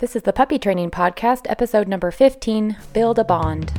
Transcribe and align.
This 0.00 0.14
is 0.14 0.22
the 0.22 0.32
Puppy 0.32 0.60
Training 0.60 0.92
Podcast, 0.92 1.50
episode 1.50 1.88
number 1.88 2.12
15 2.12 2.76
Build 2.92 3.18
a 3.18 3.24
Bond. 3.24 3.72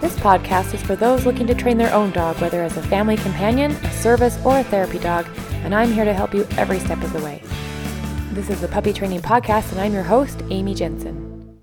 This 0.00 0.16
podcast 0.16 0.72
is 0.72 0.82
for 0.82 0.96
those 0.96 1.26
looking 1.26 1.46
to 1.46 1.54
train 1.54 1.76
their 1.76 1.92
own 1.92 2.10
dog, 2.10 2.40
whether 2.40 2.62
as 2.62 2.74
a 2.78 2.82
family 2.84 3.18
companion, 3.18 3.72
a 3.72 3.90
service, 3.90 4.38
or 4.42 4.58
a 4.58 4.64
therapy 4.64 4.98
dog, 4.98 5.26
and 5.62 5.74
I'm 5.74 5.92
here 5.92 6.06
to 6.06 6.14
help 6.14 6.32
you 6.32 6.46
every 6.56 6.78
step 6.78 7.02
of 7.02 7.12
the 7.12 7.22
way. 7.22 7.42
This 8.32 8.48
is 8.48 8.62
the 8.62 8.68
Puppy 8.68 8.94
Training 8.94 9.20
Podcast, 9.20 9.72
and 9.72 9.80
I'm 9.82 9.92
your 9.92 10.04
host, 10.04 10.40
Amy 10.48 10.74
Jensen. 10.74 11.60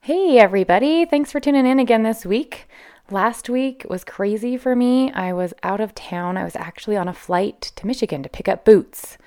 Hey, 0.00 0.38
everybody! 0.38 1.04
Thanks 1.04 1.30
for 1.30 1.40
tuning 1.40 1.66
in 1.66 1.78
again 1.78 2.04
this 2.04 2.24
week. 2.24 2.66
Last 3.10 3.50
week 3.50 3.84
was 3.90 4.02
crazy 4.02 4.56
for 4.56 4.74
me. 4.74 5.12
I 5.12 5.34
was 5.34 5.52
out 5.62 5.82
of 5.82 5.94
town. 5.94 6.38
I 6.38 6.44
was 6.44 6.56
actually 6.56 6.96
on 6.96 7.06
a 7.06 7.12
flight 7.12 7.60
to 7.76 7.86
Michigan 7.86 8.22
to 8.22 8.30
pick 8.30 8.48
up 8.48 8.64
Boots. 8.64 9.18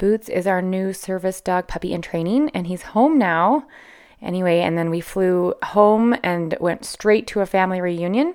Boots 0.00 0.30
is 0.30 0.46
our 0.46 0.62
new 0.62 0.94
service 0.94 1.42
dog 1.42 1.68
puppy 1.68 1.92
in 1.92 2.00
training, 2.00 2.48
and 2.54 2.66
he's 2.66 2.80
home 2.80 3.18
now. 3.18 3.66
Anyway, 4.22 4.60
and 4.60 4.78
then 4.78 4.88
we 4.88 5.02
flew 5.02 5.52
home 5.62 6.16
and 6.22 6.56
went 6.58 6.86
straight 6.86 7.26
to 7.26 7.40
a 7.40 7.46
family 7.46 7.82
reunion. 7.82 8.34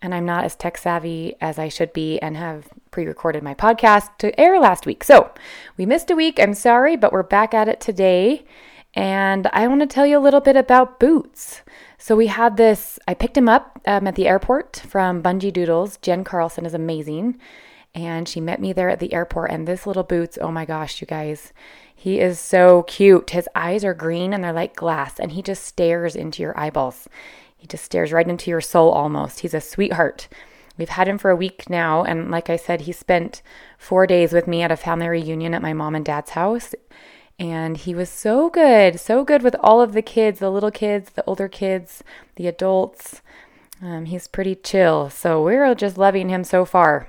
And 0.00 0.14
I'm 0.14 0.24
not 0.24 0.44
as 0.44 0.56
tech 0.56 0.78
savvy 0.78 1.34
as 1.42 1.58
I 1.58 1.68
should 1.68 1.92
be 1.92 2.18
and 2.20 2.38
have 2.38 2.68
pre 2.90 3.04
recorded 3.04 3.42
my 3.42 3.52
podcast 3.52 4.16
to 4.16 4.40
air 4.40 4.58
last 4.58 4.86
week. 4.86 5.04
So 5.04 5.30
we 5.76 5.84
missed 5.84 6.10
a 6.10 6.16
week. 6.16 6.40
I'm 6.40 6.54
sorry, 6.54 6.96
but 6.96 7.12
we're 7.12 7.22
back 7.22 7.52
at 7.52 7.68
it 7.68 7.82
today. 7.82 8.46
And 8.94 9.46
I 9.48 9.68
want 9.68 9.82
to 9.82 9.86
tell 9.86 10.06
you 10.06 10.16
a 10.16 10.24
little 10.24 10.40
bit 10.40 10.56
about 10.56 11.00
Boots. 11.00 11.60
So 11.98 12.16
we 12.16 12.28
had 12.28 12.56
this, 12.56 12.98
I 13.06 13.12
picked 13.12 13.36
him 13.36 13.48
up 13.50 13.78
um, 13.86 14.06
at 14.06 14.14
the 14.14 14.26
airport 14.26 14.82
from 14.88 15.22
Bungee 15.22 15.52
Doodles. 15.52 15.98
Jen 15.98 16.24
Carlson 16.24 16.64
is 16.64 16.72
amazing 16.72 17.38
and 17.94 18.28
she 18.28 18.40
met 18.40 18.60
me 18.60 18.72
there 18.72 18.88
at 18.88 18.98
the 18.98 19.12
airport. 19.12 19.50
And 19.50 19.66
this 19.66 19.86
little 19.86 20.02
Boots, 20.02 20.38
oh 20.40 20.50
my 20.50 20.64
gosh, 20.64 21.00
you 21.00 21.06
guys, 21.06 21.52
he 21.94 22.20
is 22.20 22.38
so 22.38 22.82
cute. 22.82 23.30
His 23.30 23.48
eyes 23.54 23.84
are 23.84 23.94
green 23.94 24.34
and 24.34 24.42
they're 24.42 24.52
like 24.52 24.76
glass, 24.76 25.18
and 25.18 25.32
he 25.32 25.42
just 25.42 25.64
stares 25.64 26.16
into 26.16 26.42
your 26.42 26.58
eyeballs. 26.58 27.08
He 27.56 27.66
just 27.66 27.84
stares 27.84 28.12
right 28.12 28.28
into 28.28 28.50
your 28.50 28.60
soul 28.60 28.90
almost. 28.90 29.40
He's 29.40 29.54
a 29.54 29.60
sweetheart. 29.60 30.28
We've 30.76 30.88
had 30.88 31.08
him 31.08 31.18
for 31.18 31.30
a 31.30 31.36
week 31.36 31.70
now, 31.70 32.02
and 32.02 32.30
like 32.30 32.50
I 32.50 32.56
said, 32.56 32.82
he 32.82 32.92
spent 32.92 33.42
four 33.78 34.06
days 34.06 34.32
with 34.32 34.48
me 34.48 34.60
at 34.62 34.72
a 34.72 34.76
family 34.76 35.08
reunion 35.08 35.54
at 35.54 35.62
my 35.62 35.72
mom 35.72 35.94
and 35.94 36.04
dad's 36.04 36.30
house. 36.30 36.74
And 37.38 37.76
he 37.76 37.94
was 37.94 38.10
so 38.10 38.50
good, 38.50 39.00
so 39.00 39.24
good 39.24 39.42
with 39.42 39.56
all 39.60 39.80
of 39.80 39.92
the 39.92 40.02
kids 40.02 40.40
the 40.40 40.50
little 40.50 40.70
kids, 40.70 41.10
the 41.10 41.24
older 41.24 41.48
kids, 41.48 42.04
the 42.36 42.46
adults. 42.46 43.22
Um, 43.80 44.04
he's 44.06 44.28
pretty 44.28 44.54
chill. 44.56 45.10
So 45.10 45.42
we're 45.42 45.74
just 45.74 45.96
loving 45.96 46.28
him 46.28 46.44
so 46.44 46.64
far. 46.64 47.08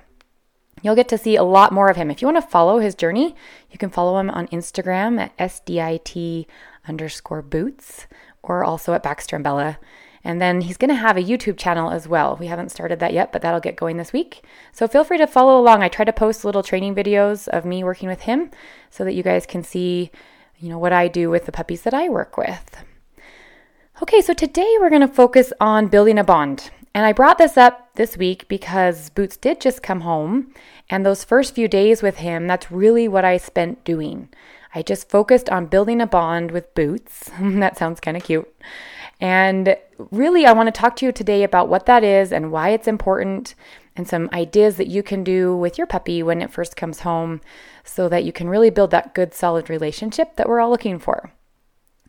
You'll 0.86 0.94
get 0.94 1.08
to 1.08 1.18
see 1.18 1.36
a 1.36 1.42
lot 1.42 1.74
more 1.74 1.90
of 1.90 1.96
him. 1.96 2.12
If 2.12 2.22
you 2.22 2.28
want 2.28 2.38
to 2.38 2.48
follow 2.48 2.78
his 2.78 2.94
journey, 2.94 3.36
you 3.72 3.80
can 3.80 3.90
follow 3.90 4.20
him 4.20 4.30
on 4.30 4.46
Instagram 4.50 5.20
at 5.20 5.36
SDIT 5.40 6.46
underscore 6.88 7.42
boots 7.42 8.06
or 8.44 8.64
also 8.64 8.94
at 8.94 9.02
Baxter 9.02 9.36
and 9.36 9.42
Bella. 9.44 9.80
And 10.24 10.40
then 10.40 10.62
he's 10.62 10.78
going 10.78 10.90
to 10.90 10.96
have 10.96 11.18
a 11.18 11.24
YouTube 11.24 11.58
channel 11.58 11.90
as 11.90 12.08
well. 12.08 12.38
We 12.40 12.46
haven't 12.46 12.70
started 12.70 13.00
that 13.00 13.14
yet, 13.14 13.32
but 13.32 13.42
that'll 13.42 13.60
get 13.60 13.76
going 13.76 13.98
this 13.98 14.14
week. 14.14 14.46
So 14.74 14.88
feel 14.88 15.04
free 15.04 15.18
to 15.18 15.26
follow 15.26 15.60
along. 15.60 15.82
I 15.82 15.88
try 15.88 16.06
to 16.06 16.14
post 16.14 16.46
little 16.46 16.62
training 16.62 16.94
videos 16.94 17.48
of 17.48 17.66
me 17.66 17.84
working 17.84 18.08
with 18.08 18.22
him 18.22 18.52
so 18.92 19.04
that 19.06 19.16
you 19.16 19.24
guys 19.24 19.48
can 19.48 19.64
see, 19.64 20.12
you 20.60 20.70
know, 20.70 20.78
what 20.78 20.94
I 20.94 21.08
do 21.08 21.32
with 21.32 21.48
the 21.48 21.52
puppies 21.52 21.82
that 21.82 21.96
I 21.96 22.10
work 22.10 22.38
with. 22.38 22.84
Okay, 24.04 24.22
so 24.22 24.36
today 24.36 24.72
we're 24.80 24.92
going 24.92 25.02
to 25.02 25.08
focus 25.08 25.52
on 25.60 25.88
building 25.88 26.20
a 26.20 26.24
bond. 26.24 26.70
And 26.96 27.06
I 27.06 27.12
brought 27.12 27.38
this 27.38 27.58
up 27.58 27.94
this 27.96 28.16
week 28.16 28.48
because 28.48 29.10
Boots 29.10 29.36
did 29.36 29.60
just 29.60 29.84
come 29.84 30.00
home 30.00 30.54
and 30.90 31.06
those 31.06 31.26
first 31.26 31.54
few 31.54 31.68
days 31.68 32.02
with 32.02 32.18
him, 32.18 32.48
that's 32.48 32.72
really 32.72 33.10
what 33.10 33.26
I 33.26 33.36
spent 33.36 33.84
doing. 33.84 34.30
I 34.74 34.82
just 34.82 35.10
focused 35.10 35.50
on 35.50 35.66
building 35.66 36.00
a 36.00 36.08
bond 36.08 36.52
with 36.52 36.74
Boots. 36.74 37.32
that 37.42 37.78
sounds 37.78 38.00
kind 38.00 38.16
of 38.16 38.24
cute. 38.24 38.48
And 39.20 39.76
really, 40.10 40.46
I 40.46 40.54
want 40.54 40.68
to 40.68 40.80
talk 40.80 40.96
to 40.98 41.06
you 41.06 41.12
today 41.12 41.44
about 41.44 41.68
what 41.68 41.86
that 41.86 42.06
is 42.06 42.32
and 42.32 42.50
why 42.50 42.70
it's 42.70 42.88
important, 42.88 43.56
and 43.98 44.08
some 44.08 44.30
ideas 44.32 44.78
that 44.78 44.88
you 44.88 45.04
can 45.04 45.22
do 45.22 45.54
with 45.54 45.78
your 45.78 45.88
puppy 45.88 46.24
when 46.24 46.42
it 46.42 46.52
first 46.52 46.78
comes 46.78 47.02
home 47.02 47.42
so 47.84 48.08
that 48.08 48.24
you 48.24 48.32
can 48.32 48.48
really 48.48 48.70
build 48.70 48.92
that 48.92 49.14
good, 49.14 49.34
solid 49.34 49.70
relationship 49.70 50.38
that 50.38 50.48
we're 50.48 50.62
all 50.62 50.70
looking 50.70 51.00
for. 51.00 51.32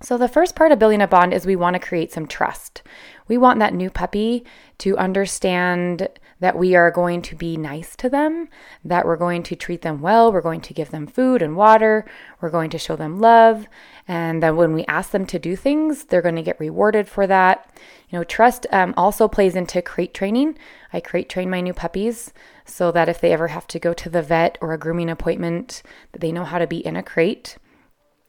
So, 0.02 0.18
the 0.18 0.28
first 0.28 0.54
part 0.54 0.72
of 0.72 0.78
building 0.78 1.00
a 1.00 1.08
bond 1.08 1.32
is 1.32 1.46
we 1.46 1.56
want 1.56 1.74
to 1.74 1.80
create 1.80 2.12
some 2.12 2.26
trust. 2.26 2.82
We 3.28 3.38
want 3.38 3.58
that 3.60 3.74
new 3.74 3.90
puppy 3.90 4.44
to 4.78 4.96
understand 4.96 6.08
that 6.38 6.58
we 6.58 6.74
are 6.74 6.90
going 6.90 7.22
to 7.22 7.34
be 7.34 7.56
nice 7.56 7.96
to 7.96 8.10
them, 8.10 8.48
that 8.84 9.06
we're 9.06 9.16
going 9.16 9.42
to 9.42 9.56
treat 9.56 9.82
them 9.82 10.02
well, 10.02 10.30
we're 10.30 10.42
going 10.42 10.60
to 10.60 10.74
give 10.74 10.90
them 10.90 11.06
food 11.06 11.40
and 11.40 11.56
water, 11.56 12.04
we're 12.40 12.50
going 12.50 12.68
to 12.70 12.78
show 12.78 12.94
them 12.94 13.20
love, 13.20 13.66
and 14.06 14.42
that 14.42 14.54
when 14.54 14.74
we 14.74 14.84
ask 14.84 15.10
them 15.10 15.26
to 15.26 15.38
do 15.38 15.56
things, 15.56 16.04
they're 16.04 16.22
going 16.22 16.36
to 16.36 16.42
get 16.42 16.60
rewarded 16.60 17.08
for 17.08 17.26
that. 17.26 17.70
You 18.10 18.18
know, 18.18 18.24
trust 18.24 18.66
um, 18.70 18.92
also 18.96 19.28
plays 19.28 19.56
into 19.56 19.80
crate 19.80 20.12
training. 20.12 20.58
I 20.92 21.00
crate 21.00 21.28
train 21.30 21.48
my 21.48 21.62
new 21.62 21.72
puppies 21.72 22.32
so 22.66 22.92
that 22.92 23.08
if 23.08 23.20
they 23.20 23.32
ever 23.32 23.48
have 23.48 23.66
to 23.68 23.78
go 23.78 23.94
to 23.94 24.10
the 24.10 24.22
vet 24.22 24.58
or 24.60 24.72
a 24.72 24.78
grooming 24.78 25.10
appointment, 25.10 25.82
that 26.12 26.20
they 26.20 26.32
know 26.32 26.44
how 26.44 26.58
to 26.58 26.66
be 26.66 26.84
in 26.86 26.96
a 26.96 27.02
crate. 27.02 27.56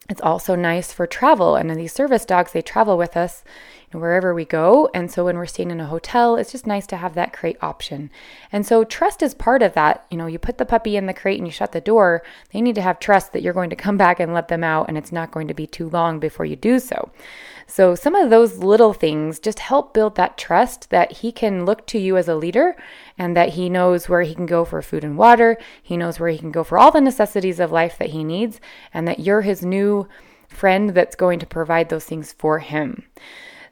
It's 0.10 0.22
also 0.22 0.56
nice 0.56 0.94
for 0.94 1.06
travel. 1.06 1.56
And 1.56 1.70
these 1.76 1.92
service 1.92 2.26
dogs, 2.26 2.54
they 2.54 2.62
travel 2.62 2.98
with 2.98 3.18
us 3.18 3.44
wherever 3.92 4.34
we 4.34 4.44
go. 4.44 4.90
And 4.94 5.10
so 5.10 5.26
when 5.26 5.38
we're 5.38 5.46
staying 5.46 5.72
in 5.72 5.80
a 5.80 5.88
hotel, 5.88 6.36
it's 6.36 6.52
just 6.52 6.68
nice 6.68 6.86
to 6.88 6.98
have 6.98 7.14
that 7.16 7.32
crate 7.32 7.58
option. 7.62 8.10
And 8.52 8.66
so 8.66 8.84
trust 8.84 9.24
is 9.24 9.34
part 9.34 9.62
of 9.62 9.74
that. 9.76 10.06
You 10.10 10.18
know, 10.18 10.26
you 10.26 10.40
put 10.40 10.58
the 10.58 10.66
puppy 10.66 10.98
in 10.98 11.06
the 11.06 11.14
crate 11.14 11.38
and 11.38 11.48
you 11.48 11.52
shut 11.52 11.72
the 11.72 11.80
door, 11.80 12.22
they 12.52 12.62
need 12.62 12.76
to 12.76 12.82
have 12.82 13.00
trust 13.00 13.32
that 13.32 13.42
you're 13.42 13.54
going 13.54 13.70
to 13.70 13.76
come 13.76 13.98
back 13.98 14.20
and 14.20 14.34
let 14.34 14.50
them 14.50 14.64
out 14.64 14.90
and 14.90 14.98
it's 14.98 15.12
not 15.12 15.32
going 15.32 15.48
to 15.48 15.54
be 15.54 15.66
too 15.66 15.90
long 15.90 16.20
before 16.20 16.46
you 16.46 16.56
do 16.56 16.80
so. 16.80 17.12
So 17.66 17.96
some 17.96 18.16
of 18.16 18.30
those 18.30 18.58
little 18.58 18.94
things 18.94 19.40
just 19.40 19.60
help 19.60 19.94
build 19.94 20.16
that 20.16 20.38
trust 20.38 20.90
that 20.90 21.12
he 21.12 21.32
can 21.32 21.66
look 21.66 21.86
to 21.88 22.00
you 22.00 22.16
as 22.16 22.28
a 22.30 22.36
leader 22.36 22.76
and 23.18 23.36
that 23.36 23.50
he 23.50 23.70
knows 23.70 24.08
where 24.08 24.22
he 24.22 24.36
can 24.36 24.46
go 24.46 24.64
for 24.64 24.82
food 24.82 25.04
and 25.04 25.18
water, 25.18 25.58
he 25.82 25.98
knows 25.98 26.20
where 26.20 26.30
he 26.30 26.38
can 26.38 26.52
go 26.52 26.64
for 26.64 26.78
all 26.78 26.92
the 26.92 27.02
necessities 27.02 27.60
of 27.60 27.72
life 27.72 27.98
that 27.98 28.10
he 28.10 28.24
needs 28.24 28.62
and 28.94 29.08
that 29.08 29.20
you're 29.20 29.42
his 29.42 29.66
new 29.66 30.08
friend 30.48 30.92
that's 30.92 31.16
going 31.16 31.40
to 31.40 31.46
provide 31.46 31.90
those 31.90 32.06
things 32.06 32.34
for 32.34 32.60
him. 32.60 33.04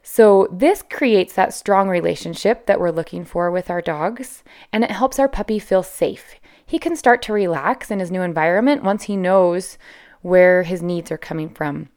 So, 0.08 0.46
this 0.52 0.84
creates 0.88 1.32
that 1.34 1.52
strong 1.52 1.88
relationship 1.88 2.66
that 2.66 2.78
we're 2.78 2.92
looking 2.92 3.24
for 3.24 3.50
with 3.50 3.68
our 3.68 3.82
dogs, 3.82 4.44
and 4.72 4.84
it 4.84 4.92
helps 4.92 5.18
our 5.18 5.26
puppy 5.26 5.58
feel 5.58 5.82
safe. 5.82 6.36
He 6.64 6.78
can 6.78 6.94
start 6.94 7.22
to 7.22 7.32
relax 7.32 7.90
in 7.90 7.98
his 7.98 8.12
new 8.12 8.22
environment 8.22 8.84
once 8.84 9.02
he 9.02 9.16
knows 9.16 9.78
where 10.22 10.62
his 10.62 10.80
needs 10.80 11.10
are 11.10 11.18
coming 11.18 11.48
from 11.48 11.88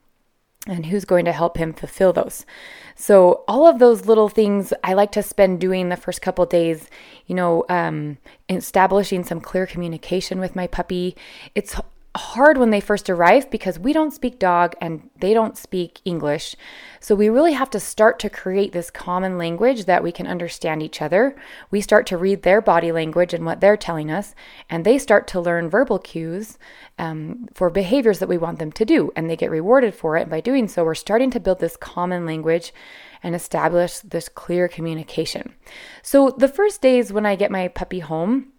and 0.66 0.88
who's 0.88 1.06
going 1.06 1.24
to 1.26 1.32
help 1.32 1.58
him 1.58 1.72
fulfill 1.72 2.12
those. 2.12 2.48
So, 2.96 3.44
all 3.48 3.68
of 3.68 3.78
those 3.78 4.08
little 4.08 4.28
things 4.28 4.74
I 4.84 4.94
like 4.94 5.12
to 5.12 5.22
spend 5.22 5.62
doing 5.62 5.90
the 5.90 5.96
first 5.96 6.20
couple 6.24 6.48
days, 6.48 6.90
you 7.28 7.36
know, 7.36 7.64
um, 7.70 8.18
establishing 8.50 9.24
some 9.24 9.40
clear 9.40 9.68
communication 9.68 10.40
with 10.40 10.56
my 10.56 10.66
puppy. 10.66 11.16
It's 11.54 11.80
hard 12.16 12.58
when 12.58 12.72
they 12.72 12.80
first 12.80 13.10
arrive 13.10 13.52
because 13.52 13.78
we 13.78 13.94
don't 13.94 14.14
speak 14.14 14.40
dog 14.40 14.76
and 14.82 15.10
they 15.20 15.34
don't 15.34 15.58
speak 15.58 16.02
English. 16.06 16.56
So 17.00 17.14
we 17.14 17.30
really 17.30 17.54
have 17.54 17.70
to 17.70 17.80
start 17.80 18.18
to 18.20 18.30
create 18.30 18.72
this 18.72 18.90
common 18.90 19.38
language 19.38 19.86
that 19.86 20.02
we 20.02 20.12
can 20.12 20.26
understand 20.26 20.82
each 20.82 21.02
other. 21.02 21.36
We 21.70 21.82
start 21.82 22.08
to 22.08 22.18
read 22.18 22.42
their 22.42 22.62
body 22.62 22.92
language 22.92 23.34
and 23.34 23.46
what 23.46 23.62
they're 23.62 23.78
telling 23.78 24.10
us, 24.10 24.34
and 24.70 24.84
they 24.84 24.98
start 24.98 25.28
to 25.28 25.40
learn 25.40 25.70
verbal 25.70 26.00
cues 26.00 26.58
um, 26.98 27.48
for 27.54 27.70
behaviors 27.70 28.20
that 28.20 28.30
we 28.30 28.40
want 28.40 28.58
them 28.58 28.72
to 28.72 28.86
do, 28.86 29.12
and 29.16 29.30
they 29.30 29.36
get 29.36 29.52
rewarded 29.52 29.94
for 29.94 30.18
it. 30.18 30.22
And 30.22 30.32
by 30.32 30.42
doing 30.42 30.68
so, 30.68 30.84
we're 30.84 30.96
starting 30.96 31.30
to 31.32 31.40
build 31.40 31.60
this 31.60 31.78
common 31.78 32.26
language 32.26 32.74
and 33.22 33.36
establish 33.36 34.00
this 34.00 34.30
clear 34.30 34.68
communication. 34.68 35.54
So 36.02 36.32
the 36.32 36.48
first 36.48 36.82
days 36.82 37.14
when 37.14 37.26
I 37.26 37.36
get 37.36 37.52
my 37.52 37.68
puppy 37.68 38.00
home, 38.00 38.54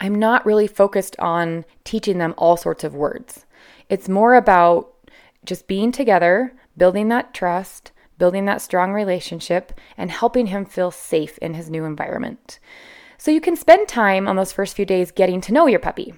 I'm 0.00 0.14
not 0.14 0.46
really 0.46 0.66
focused 0.66 1.16
on 1.18 1.64
teaching 1.84 2.18
them 2.18 2.34
all 2.36 2.56
sorts 2.56 2.84
of 2.84 2.94
words. 2.94 3.44
It's 3.88 4.08
more 4.08 4.34
about 4.34 4.94
just 5.44 5.66
being 5.66 5.92
together, 5.92 6.52
building 6.76 7.08
that 7.08 7.34
trust, 7.34 7.92
building 8.18 8.44
that 8.44 8.60
strong 8.60 8.92
relationship, 8.92 9.72
and 9.96 10.10
helping 10.10 10.46
him 10.46 10.64
feel 10.64 10.90
safe 10.90 11.38
in 11.38 11.54
his 11.54 11.70
new 11.70 11.84
environment. 11.84 12.58
So 13.16 13.30
you 13.30 13.40
can 13.40 13.56
spend 13.56 13.88
time 13.88 14.28
on 14.28 14.36
those 14.36 14.52
first 14.52 14.76
few 14.76 14.84
days 14.84 15.10
getting 15.10 15.40
to 15.42 15.52
know 15.52 15.66
your 15.66 15.80
puppy. 15.80 16.14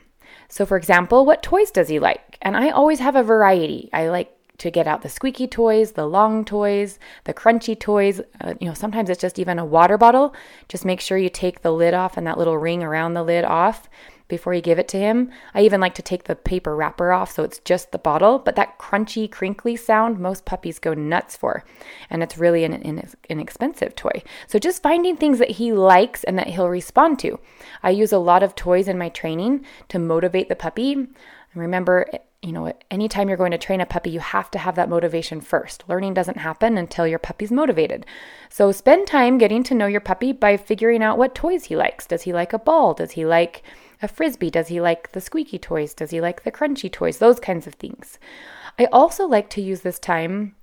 So, 0.48 0.66
for 0.66 0.76
example, 0.76 1.24
what 1.24 1.42
toys 1.42 1.70
does 1.70 1.88
he 1.88 1.98
like? 1.98 2.36
And 2.42 2.56
I 2.56 2.70
always 2.70 2.98
have 2.98 3.16
a 3.16 3.22
variety. 3.22 3.88
I 3.92 4.08
like 4.08 4.36
to 4.60 4.70
get 4.70 4.86
out 4.86 5.02
the 5.02 5.08
squeaky 5.08 5.46
toys, 5.46 5.92
the 5.92 6.06
long 6.06 6.44
toys, 6.44 6.98
the 7.24 7.34
crunchy 7.34 7.78
toys. 7.78 8.20
Uh, 8.40 8.54
you 8.60 8.68
know, 8.68 8.74
sometimes 8.74 9.10
it's 9.10 9.20
just 9.20 9.38
even 9.38 9.58
a 9.58 9.64
water 9.64 9.98
bottle. 9.98 10.34
Just 10.68 10.84
make 10.84 11.00
sure 11.00 11.18
you 11.18 11.30
take 11.30 11.62
the 11.62 11.72
lid 11.72 11.94
off 11.94 12.16
and 12.16 12.26
that 12.26 12.38
little 12.38 12.58
ring 12.58 12.82
around 12.82 13.14
the 13.14 13.22
lid 13.24 13.44
off 13.44 13.88
before 14.28 14.54
you 14.54 14.60
give 14.60 14.78
it 14.78 14.86
to 14.88 14.98
him. 14.98 15.30
I 15.54 15.62
even 15.62 15.80
like 15.80 15.94
to 15.94 16.02
take 16.02 16.24
the 16.24 16.36
paper 16.36 16.76
wrapper 16.76 17.10
off 17.10 17.32
so 17.32 17.42
it's 17.42 17.58
just 17.60 17.90
the 17.90 17.98
bottle, 17.98 18.38
but 18.38 18.54
that 18.56 18.78
crunchy, 18.78 19.30
crinkly 19.30 19.76
sound 19.76 20.18
most 20.18 20.44
puppies 20.44 20.78
go 20.78 20.94
nuts 20.94 21.36
for. 21.36 21.64
And 22.08 22.22
it's 22.22 22.38
really 22.38 22.64
an, 22.64 22.74
an 22.74 23.02
inexpensive 23.28 23.96
toy. 23.96 24.22
So 24.46 24.58
just 24.58 24.82
finding 24.82 25.16
things 25.16 25.38
that 25.38 25.50
he 25.52 25.72
likes 25.72 26.22
and 26.24 26.38
that 26.38 26.48
he'll 26.48 26.68
respond 26.68 27.18
to. 27.20 27.40
I 27.82 27.90
use 27.90 28.12
a 28.12 28.18
lot 28.18 28.42
of 28.42 28.54
toys 28.54 28.88
in 28.88 28.96
my 28.96 29.08
training 29.08 29.64
to 29.88 29.98
motivate 29.98 30.48
the 30.48 30.56
puppy. 30.56 31.08
Remember, 31.54 32.06
you 32.42 32.52
know, 32.52 32.72
anytime 32.90 33.28
you're 33.28 33.36
going 33.36 33.50
to 33.50 33.58
train 33.58 33.82
a 33.82 33.86
puppy, 33.86 34.10
you 34.10 34.20
have 34.20 34.50
to 34.52 34.58
have 34.58 34.74
that 34.76 34.88
motivation 34.88 35.42
first. 35.42 35.84
Learning 35.88 36.14
doesn't 36.14 36.38
happen 36.38 36.78
until 36.78 37.06
your 37.06 37.18
puppy's 37.18 37.52
motivated. 37.52 38.06
So 38.48 38.72
spend 38.72 39.06
time 39.06 39.36
getting 39.36 39.62
to 39.64 39.74
know 39.74 39.86
your 39.86 40.00
puppy 40.00 40.32
by 40.32 40.56
figuring 40.56 41.02
out 41.02 41.18
what 41.18 41.34
toys 41.34 41.64
he 41.64 41.76
likes. 41.76 42.06
Does 42.06 42.22
he 42.22 42.32
like 42.32 42.54
a 42.54 42.58
ball? 42.58 42.94
Does 42.94 43.12
he 43.12 43.26
like 43.26 43.62
a 44.00 44.08
frisbee? 44.08 44.50
Does 44.50 44.68
he 44.68 44.80
like 44.80 45.12
the 45.12 45.20
squeaky 45.20 45.58
toys? 45.58 45.92
Does 45.92 46.10
he 46.10 46.20
like 46.20 46.44
the 46.44 46.52
crunchy 46.52 46.90
toys? 46.90 47.18
Those 47.18 47.40
kinds 47.40 47.66
of 47.66 47.74
things. 47.74 48.18
I 48.78 48.86
also 48.86 49.26
like 49.26 49.50
to 49.50 49.60
use 49.60 49.82
this 49.82 49.98
time 49.98 50.54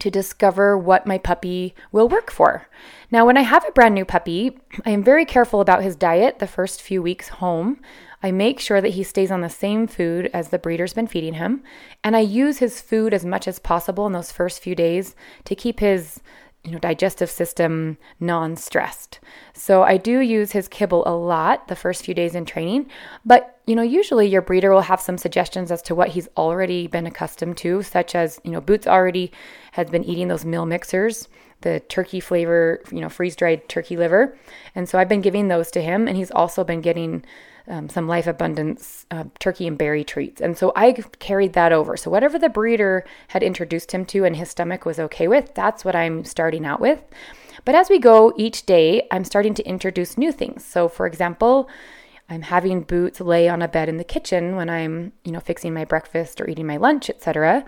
to 0.00 0.10
discover 0.10 0.76
what 0.76 1.06
my 1.06 1.18
puppy 1.18 1.74
will 1.92 2.08
work 2.08 2.30
for. 2.30 2.66
Now, 3.10 3.26
when 3.26 3.36
I 3.36 3.42
have 3.42 3.64
a 3.68 3.72
brand 3.72 3.94
new 3.94 4.04
puppy, 4.04 4.58
I 4.86 4.90
am 4.90 5.04
very 5.04 5.24
careful 5.24 5.60
about 5.60 5.82
his 5.82 5.96
diet 5.96 6.38
the 6.38 6.46
first 6.46 6.82
few 6.82 7.02
weeks 7.02 7.28
home. 7.28 7.80
I 8.22 8.30
make 8.30 8.60
sure 8.60 8.80
that 8.80 8.90
he 8.90 9.02
stays 9.02 9.30
on 9.30 9.40
the 9.40 9.50
same 9.50 9.86
food 9.86 10.30
as 10.32 10.48
the 10.48 10.58
breeder's 10.58 10.94
been 10.94 11.06
feeding 11.08 11.34
him, 11.34 11.62
and 12.04 12.16
I 12.16 12.20
use 12.20 12.58
his 12.58 12.80
food 12.80 13.12
as 13.12 13.24
much 13.24 13.48
as 13.48 13.58
possible 13.58 14.06
in 14.06 14.12
those 14.12 14.32
first 14.32 14.62
few 14.62 14.74
days 14.74 15.16
to 15.44 15.54
keep 15.54 15.80
his 15.80 16.20
you 16.64 16.70
know 16.70 16.78
digestive 16.78 17.30
system 17.30 17.98
non-stressed. 18.20 19.18
So 19.52 19.82
I 19.82 19.96
do 19.96 20.20
use 20.20 20.52
his 20.52 20.68
kibble 20.68 21.02
a 21.06 21.16
lot 21.16 21.66
the 21.66 21.76
first 21.76 22.04
few 22.04 22.14
days 22.14 22.34
in 22.34 22.44
training, 22.44 22.88
but 23.24 23.58
you 23.66 23.74
know 23.74 23.82
usually 23.82 24.28
your 24.28 24.42
breeder 24.42 24.72
will 24.72 24.82
have 24.82 25.00
some 25.00 25.18
suggestions 25.18 25.72
as 25.72 25.82
to 25.82 25.94
what 25.94 26.10
he's 26.10 26.28
already 26.36 26.86
been 26.86 27.06
accustomed 27.06 27.56
to, 27.58 27.82
such 27.82 28.14
as 28.14 28.40
you 28.44 28.52
know 28.52 28.60
Boots 28.60 28.86
already 28.86 29.32
has 29.72 29.90
been 29.90 30.04
eating 30.04 30.28
those 30.28 30.44
meal 30.44 30.66
mixers, 30.66 31.28
the 31.62 31.80
turkey 31.80 32.20
flavor, 32.20 32.80
you 32.92 33.00
know 33.00 33.08
freeze-dried 33.08 33.68
turkey 33.68 33.96
liver, 33.96 34.36
and 34.76 34.88
so 34.88 34.98
I've 34.98 35.08
been 35.08 35.20
giving 35.20 35.48
those 35.48 35.72
to 35.72 35.82
him, 35.82 36.06
and 36.06 36.16
he's 36.16 36.30
also 36.30 36.62
been 36.62 36.80
getting 36.80 37.24
um, 37.68 37.88
some 37.88 38.08
Life 38.08 38.26
Abundance 38.26 39.06
uh, 39.10 39.24
turkey 39.38 39.66
and 39.66 39.78
berry 39.78 40.04
treats. 40.04 40.40
And 40.40 40.56
so 40.56 40.72
I 40.74 40.92
carried 41.18 41.52
that 41.52 41.72
over. 41.72 41.96
So 41.96 42.10
whatever 42.10 42.38
the 42.38 42.48
breeder 42.48 43.04
had 43.28 43.42
introduced 43.42 43.92
him 43.92 44.04
to 44.06 44.24
and 44.24 44.36
his 44.36 44.50
stomach 44.50 44.84
was 44.84 44.98
okay 44.98 45.28
with, 45.28 45.54
that's 45.54 45.84
what 45.84 45.94
I'm 45.94 46.24
starting 46.24 46.66
out 46.66 46.80
with. 46.80 47.02
But 47.64 47.74
as 47.74 47.88
we 47.88 47.98
go 47.98 48.32
each 48.36 48.66
day, 48.66 49.06
I'm 49.10 49.24
starting 49.24 49.54
to 49.54 49.66
introduce 49.66 50.18
new 50.18 50.32
things. 50.32 50.64
So 50.64 50.88
for 50.88 51.06
example, 51.06 51.68
I'm 52.28 52.42
having 52.42 52.82
Boots 52.82 53.20
lay 53.20 53.48
on 53.48 53.62
a 53.62 53.68
bed 53.68 53.88
in 53.88 53.98
the 53.98 54.04
kitchen 54.04 54.56
when 54.56 54.70
I'm, 54.70 55.12
you 55.24 55.32
know, 55.32 55.40
fixing 55.40 55.74
my 55.74 55.84
breakfast 55.84 56.40
or 56.40 56.48
eating 56.48 56.66
my 56.66 56.78
lunch, 56.78 57.10
etc. 57.10 57.64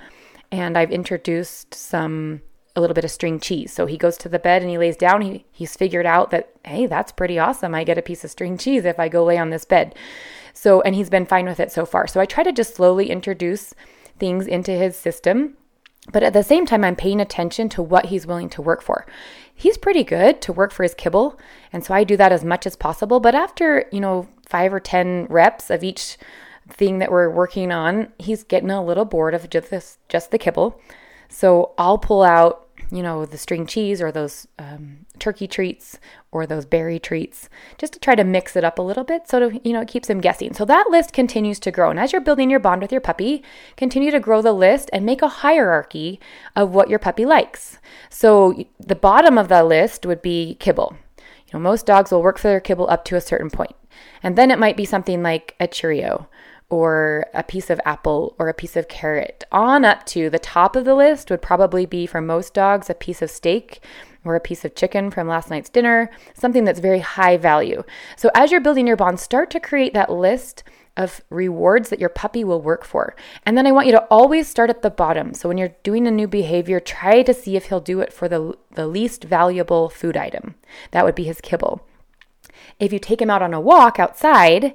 And 0.50 0.78
I've 0.78 0.90
introduced 0.90 1.74
some 1.74 2.40
a 2.76 2.80
little 2.80 2.94
bit 2.94 3.04
of 3.04 3.10
string 3.10 3.38
cheese. 3.38 3.72
So 3.72 3.86
he 3.86 3.96
goes 3.96 4.16
to 4.18 4.28
the 4.28 4.38
bed 4.38 4.62
and 4.62 4.70
he 4.70 4.78
lays 4.78 4.96
down. 4.96 5.22
He, 5.22 5.44
he's 5.52 5.76
figured 5.76 6.06
out 6.06 6.30
that, 6.30 6.50
hey, 6.64 6.86
that's 6.86 7.12
pretty 7.12 7.38
awesome. 7.38 7.74
I 7.74 7.84
get 7.84 7.98
a 7.98 8.02
piece 8.02 8.24
of 8.24 8.30
string 8.30 8.58
cheese 8.58 8.84
if 8.84 8.98
I 8.98 9.08
go 9.08 9.24
lay 9.24 9.38
on 9.38 9.50
this 9.50 9.64
bed. 9.64 9.94
So, 10.52 10.80
and 10.82 10.94
he's 10.94 11.10
been 11.10 11.26
fine 11.26 11.46
with 11.46 11.60
it 11.60 11.70
so 11.70 11.86
far. 11.86 12.06
So 12.06 12.20
I 12.20 12.26
try 12.26 12.42
to 12.42 12.52
just 12.52 12.74
slowly 12.74 13.10
introduce 13.10 13.74
things 14.18 14.46
into 14.46 14.72
his 14.72 14.96
system. 14.96 15.56
But 16.12 16.22
at 16.22 16.32
the 16.32 16.42
same 16.42 16.66
time, 16.66 16.84
I'm 16.84 16.96
paying 16.96 17.20
attention 17.20 17.68
to 17.70 17.82
what 17.82 18.06
he's 18.06 18.26
willing 18.26 18.50
to 18.50 18.62
work 18.62 18.82
for. 18.82 19.06
He's 19.54 19.78
pretty 19.78 20.04
good 20.04 20.42
to 20.42 20.52
work 20.52 20.72
for 20.72 20.82
his 20.82 20.94
kibble. 20.94 21.38
And 21.72 21.84
so 21.84 21.94
I 21.94 22.04
do 22.04 22.16
that 22.16 22.32
as 22.32 22.44
much 22.44 22.66
as 22.66 22.76
possible. 22.76 23.20
But 23.20 23.34
after, 23.34 23.86
you 23.90 24.00
know, 24.00 24.28
five 24.46 24.74
or 24.74 24.80
10 24.80 25.26
reps 25.30 25.70
of 25.70 25.82
each 25.82 26.18
thing 26.68 26.98
that 26.98 27.10
we're 27.10 27.30
working 27.30 27.70
on, 27.72 28.08
he's 28.18 28.42
getting 28.42 28.70
a 28.70 28.84
little 28.84 29.04
bored 29.04 29.34
of 29.34 29.48
just 29.48 29.70
this, 29.70 29.98
just 30.08 30.30
the 30.30 30.38
kibble. 30.38 30.80
So 31.28 31.72
I'll 31.78 31.98
pull 31.98 32.22
out 32.22 32.63
you 32.94 33.02
know, 33.02 33.26
the 33.26 33.36
string 33.36 33.66
cheese 33.66 34.00
or 34.00 34.12
those 34.12 34.46
um, 34.56 34.98
turkey 35.18 35.48
treats 35.48 35.98
or 36.30 36.46
those 36.46 36.64
berry 36.64 37.00
treats, 37.00 37.48
just 37.76 37.92
to 37.92 37.98
try 37.98 38.14
to 38.14 38.22
mix 38.22 38.54
it 38.54 38.62
up 38.62 38.78
a 38.78 38.82
little 38.82 39.02
bit 39.02 39.28
so 39.28 39.40
to, 39.40 39.60
you 39.66 39.72
know, 39.72 39.80
it 39.80 39.88
keeps 39.88 40.06
them 40.06 40.20
guessing. 40.20 40.54
So 40.54 40.64
that 40.66 40.86
list 40.90 41.12
continues 41.12 41.58
to 41.60 41.72
grow. 41.72 41.90
And 41.90 41.98
as 41.98 42.12
you're 42.12 42.20
building 42.20 42.50
your 42.50 42.60
bond 42.60 42.82
with 42.82 42.92
your 42.92 43.00
puppy, 43.00 43.42
continue 43.76 44.12
to 44.12 44.20
grow 44.20 44.40
the 44.42 44.52
list 44.52 44.90
and 44.92 45.04
make 45.04 45.22
a 45.22 45.28
hierarchy 45.28 46.20
of 46.54 46.72
what 46.72 46.88
your 46.88 47.00
puppy 47.00 47.26
likes. 47.26 47.78
So 48.10 48.64
the 48.78 48.94
bottom 48.94 49.38
of 49.38 49.48
the 49.48 49.64
list 49.64 50.06
would 50.06 50.22
be 50.22 50.54
kibble. 50.60 50.96
You 51.18 51.54
know, 51.54 51.58
most 51.58 51.86
dogs 51.86 52.12
will 52.12 52.22
work 52.22 52.38
for 52.38 52.46
their 52.46 52.60
kibble 52.60 52.88
up 52.88 53.04
to 53.06 53.16
a 53.16 53.20
certain 53.20 53.50
point. 53.50 53.74
And 54.22 54.38
then 54.38 54.52
it 54.52 54.58
might 54.58 54.76
be 54.76 54.84
something 54.84 55.20
like 55.20 55.56
a 55.58 55.66
Cheerio 55.66 56.28
or 56.70 57.26
a 57.34 57.42
piece 57.42 57.70
of 57.70 57.80
apple 57.84 58.34
or 58.38 58.48
a 58.48 58.54
piece 58.54 58.76
of 58.76 58.88
carrot. 58.88 59.44
On 59.52 59.84
up 59.84 60.06
to 60.06 60.30
the 60.30 60.38
top 60.38 60.76
of 60.76 60.84
the 60.84 60.94
list 60.94 61.30
would 61.30 61.42
probably 61.42 61.86
be 61.86 62.06
for 62.06 62.20
most 62.20 62.54
dogs 62.54 62.88
a 62.88 62.94
piece 62.94 63.22
of 63.22 63.30
steak 63.30 63.84
or 64.24 64.34
a 64.34 64.40
piece 64.40 64.64
of 64.64 64.74
chicken 64.74 65.10
from 65.10 65.28
last 65.28 65.50
night's 65.50 65.68
dinner, 65.68 66.10
something 66.32 66.64
that's 66.64 66.80
very 66.80 67.00
high 67.00 67.36
value. 67.36 67.82
So 68.16 68.30
as 68.34 68.50
you're 68.50 68.60
building 68.60 68.86
your 68.86 68.96
bond, 68.96 69.20
start 69.20 69.50
to 69.50 69.60
create 69.60 69.92
that 69.94 70.10
list 70.10 70.64
of 70.96 71.20
rewards 71.28 71.90
that 71.90 71.98
your 71.98 72.08
puppy 72.08 72.44
will 72.44 72.62
work 72.62 72.84
for. 72.84 73.16
And 73.44 73.58
then 73.58 73.66
I 73.66 73.72
want 73.72 73.86
you 73.86 73.92
to 73.92 74.04
always 74.04 74.48
start 74.48 74.70
at 74.70 74.82
the 74.82 74.90
bottom. 74.90 75.34
So 75.34 75.48
when 75.48 75.58
you're 75.58 75.76
doing 75.82 76.06
a 76.06 76.10
new 76.10 76.28
behavior, 76.28 76.80
try 76.80 77.22
to 77.22 77.34
see 77.34 77.56
if 77.56 77.66
he'll 77.66 77.80
do 77.80 78.00
it 78.00 78.12
for 78.12 78.28
the, 78.28 78.56
the 78.72 78.86
least 78.86 79.24
valuable 79.24 79.88
food 79.88 80.16
item. 80.16 80.54
That 80.92 81.04
would 81.04 81.14
be 81.14 81.24
his 81.24 81.40
kibble. 81.40 81.86
If 82.78 82.92
you 82.92 82.98
take 82.98 83.20
him 83.20 83.30
out 83.30 83.42
on 83.42 83.54
a 83.54 83.60
walk 83.60 83.98
outside, 83.98 84.74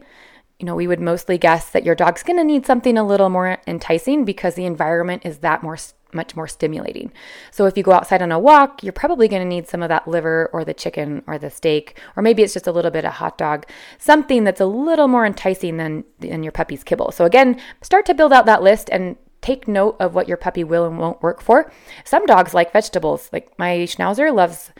you 0.59 0.65
know, 0.65 0.75
we 0.75 0.87
would 0.87 0.99
mostly 0.99 1.37
guess 1.37 1.69
that 1.69 1.85
your 1.85 1.95
dog's 1.95 2.21
going 2.21 2.37
to 2.37 2.43
need 2.43 2.65
something 2.65 2.97
a 2.97 3.07
little 3.07 3.29
more 3.29 3.59
enticing 3.65 4.25
because 4.25 4.55
the 4.55 4.65
environment 4.65 5.25
is 5.25 5.39
that 5.39 5.63
more 5.63 5.77
much 6.11 6.35
more 6.35 6.47
stimulating. 6.47 7.11
So 7.51 7.65
if 7.67 7.77
you 7.77 7.83
go 7.83 7.91
outside 7.91 8.23
on 8.23 8.31
a 8.31 8.39
walk, 8.39 8.83
you're 8.83 8.91
probably 8.91 9.27
going 9.27 9.43
to 9.43 9.47
need 9.47 9.67
some 9.67 9.83
of 9.83 9.89
that 9.89 10.07
liver 10.07 10.49
or 10.51 10.65
the 10.65 10.73
chicken 10.73 11.23
or 11.27 11.37
the 11.37 11.51
steak, 11.51 11.99
or 12.15 12.23
maybe 12.23 12.41
it's 12.41 12.53
just 12.53 12.65
a 12.65 12.71
little 12.71 12.89
bit 12.89 13.05
of 13.05 13.13
hot 13.13 13.37
dog, 13.37 13.67
something 13.99 14.43
that's 14.43 14.59
a 14.59 14.65
little 14.65 15.07
more 15.07 15.23
enticing 15.23 15.77
than, 15.77 16.03
than 16.17 16.41
your 16.41 16.51
puppy's 16.51 16.83
kibble. 16.83 17.11
So 17.11 17.25
again, 17.25 17.61
start 17.83 18.07
to 18.07 18.15
build 18.15 18.33
out 18.33 18.47
that 18.47 18.63
list 18.63 18.89
and 18.91 19.17
take 19.41 19.67
note 19.67 19.97
of 19.99 20.15
what 20.15 20.27
your 20.27 20.35
puppy 20.35 20.63
will 20.63 20.85
and 20.85 20.97
won't 20.97 21.21
work 21.21 21.41
for. 21.41 21.71
Some 22.03 22.25
dogs 22.25 22.53
like 22.55 22.73
vegetables. 22.73 23.29
Like 23.31 23.57
my 23.59 23.77
schnauzer 23.79 24.33
loves 24.33 24.71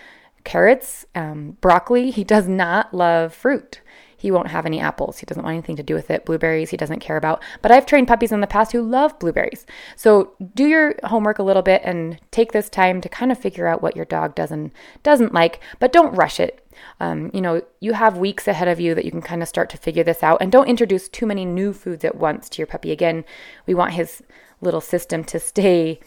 carrots, 0.44 1.06
um, 1.16 1.58
broccoli. 1.62 2.10
He 2.10 2.24
does 2.24 2.48
not 2.48 2.92
love 2.92 3.34
fruit 3.36 3.82
he 4.20 4.32
won't 4.32 4.50
have 4.50 4.66
any 4.66 4.80
apples. 4.80 5.18
He 5.18 5.26
doesn't 5.26 5.44
want 5.44 5.54
anything 5.54 5.78
to 5.78 5.84
do 5.84 5.96
with 5.96 6.12
it. 6.12 6.26
Blueberries, 6.26 6.70
he 6.70 6.78
doesn't 6.78 7.00
care 7.00 7.18
about. 7.18 7.42
But 7.62 7.72
I've 7.72 7.86
trained 7.86 8.08
puppies 8.08 8.32
in 8.32 8.42
the 8.42 8.48
past 8.48 8.72
who 8.72 8.82
love 8.82 9.18
blueberries. 9.18 9.66
So 9.96 10.34
do 10.54 10.66
your 10.66 10.96
homework 11.06 11.40
a 11.40 11.44
little 11.44 11.62
bit 11.62 11.82
and 11.84 12.20
take 12.32 12.52
this 12.52 12.70
time 12.70 13.02
to 13.02 13.10
kind 13.10 13.32
of 13.32 13.40
figure 13.40 13.66
out 13.66 13.82
what 13.82 13.96
your 13.96 14.06
dog 14.06 14.36
doesn't 14.36 14.74
doesn't 15.02 15.34
like, 15.34 15.60
but 15.80 15.94
don't 15.94 16.16
rush 16.16 16.40
it. 16.40 16.66
Um, 17.00 17.32
you 17.34 17.42
know, 17.42 17.62
you 17.80 17.94
have 17.94 18.18
weeks 18.18 18.48
ahead 18.48 18.68
of 18.68 18.80
you 18.80 18.96
that 18.96 19.06
you 19.06 19.12
can 19.12 19.22
kind 19.22 19.42
of 19.42 19.50
start 19.50 19.70
to 19.72 19.78
figure 19.78 20.04
this 20.04 20.24
out, 20.24 20.42
and 20.42 20.52
don't 20.52 20.70
introduce 20.70 21.10
too 21.10 21.26
many 21.26 21.46
new 21.46 21.74
foods 21.74 22.06
at 22.06 22.16
once 22.16 22.50
to 22.50 22.58
your 22.60 22.68
puppy. 22.68 22.92
Again, 22.92 23.26
we 23.66 23.74
want 23.74 23.94
his 23.94 24.22
little 24.62 24.82
system 24.82 25.24
to 25.26 25.40
stay 25.40 26.00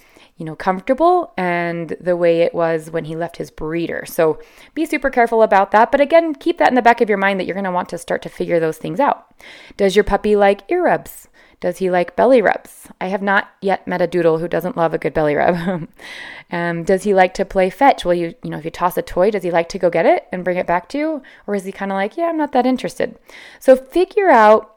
you 0.42 0.46
know, 0.46 0.56
comfortable 0.56 1.32
and 1.36 1.96
the 2.00 2.16
way 2.16 2.40
it 2.40 2.52
was 2.52 2.90
when 2.90 3.04
he 3.04 3.14
left 3.14 3.36
his 3.36 3.48
breeder. 3.48 4.02
So 4.04 4.40
be 4.74 4.84
super 4.84 5.08
careful 5.08 5.40
about 5.44 5.70
that. 5.70 5.92
But 5.92 6.00
again, 6.00 6.34
keep 6.34 6.58
that 6.58 6.68
in 6.68 6.74
the 6.74 6.82
back 6.82 7.00
of 7.00 7.08
your 7.08 7.16
mind 7.16 7.38
that 7.38 7.46
you're 7.46 7.54
going 7.54 7.62
to 7.62 7.70
want 7.70 7.88
to 7.90 7.98
start 7.98 8.22
to 8.22 8.28
figure 8.28 8.58
those 8.58 8.76
things 8.76 8.98
out. 8.98 9.32
Does 9.76 9.94
your 9.94 10.02
puppy 10.02 10.34
like 10.34 10.62
ear 10.68 10.82
rubs? 10.82 11.28
Does 11.60 11.78
he 11.78 11.90
like 11.90 12.16
belly 12.16 12.42
rubs? 12.42 12.88
I 13.00 13.06
have 13.06 13.22
not 13.22 13.52
yet 13.60 13.86
met 13.86 14.02
a 14.02 14.08
doodle 14.08 14.38
who 14.38 14.48
doesn't 14.48 14.76
love 14.76 14.92
a 14.92 14.98
good 14.98 15.14
belly 15.14 15.36
rub. 15.36 15.86
um, 16.50 16.82
does 16.82 17.04
he 17.04 17.14
like 17.14 17.34
to 17.34 17.44
play 17.44 17.70
fetch? 17.70 18.04
Will 18.04 18.14
you, 18.14 18.34
you 18.42 18.50
know, 18.50 18.58
if 18.58 18.64
you 18.64 18.72
toss 18.72 18.96
a 18.96 19.02
toy, 19.02 19.30
does 19.30 19.44
he 19.44 19.52
like 19.52 19.68
to 19.68 19.78
go 19.78 19.90
get 19.90 20.04
it 20.04 20.26
and 20.32 20.42
bring 20.42 20.56
it 20.56 20.66
back 20.66 20.88
to 20.88 20.98
you? 20.98 21.22
Or 21.46 21.54
is 21.54 21.62
he 21.62 21.70
kind 21.70 21.92
of 21.92 21.96
like, 21.96 22.16
yeah, 22.16 22.24
I'm 22.24 22.36
not 22.36 22.50
that 22.50 22.66
interested? 22.66 23.16
So 23.60 23.76
figure 23.76 24.28
out 24.28 24.71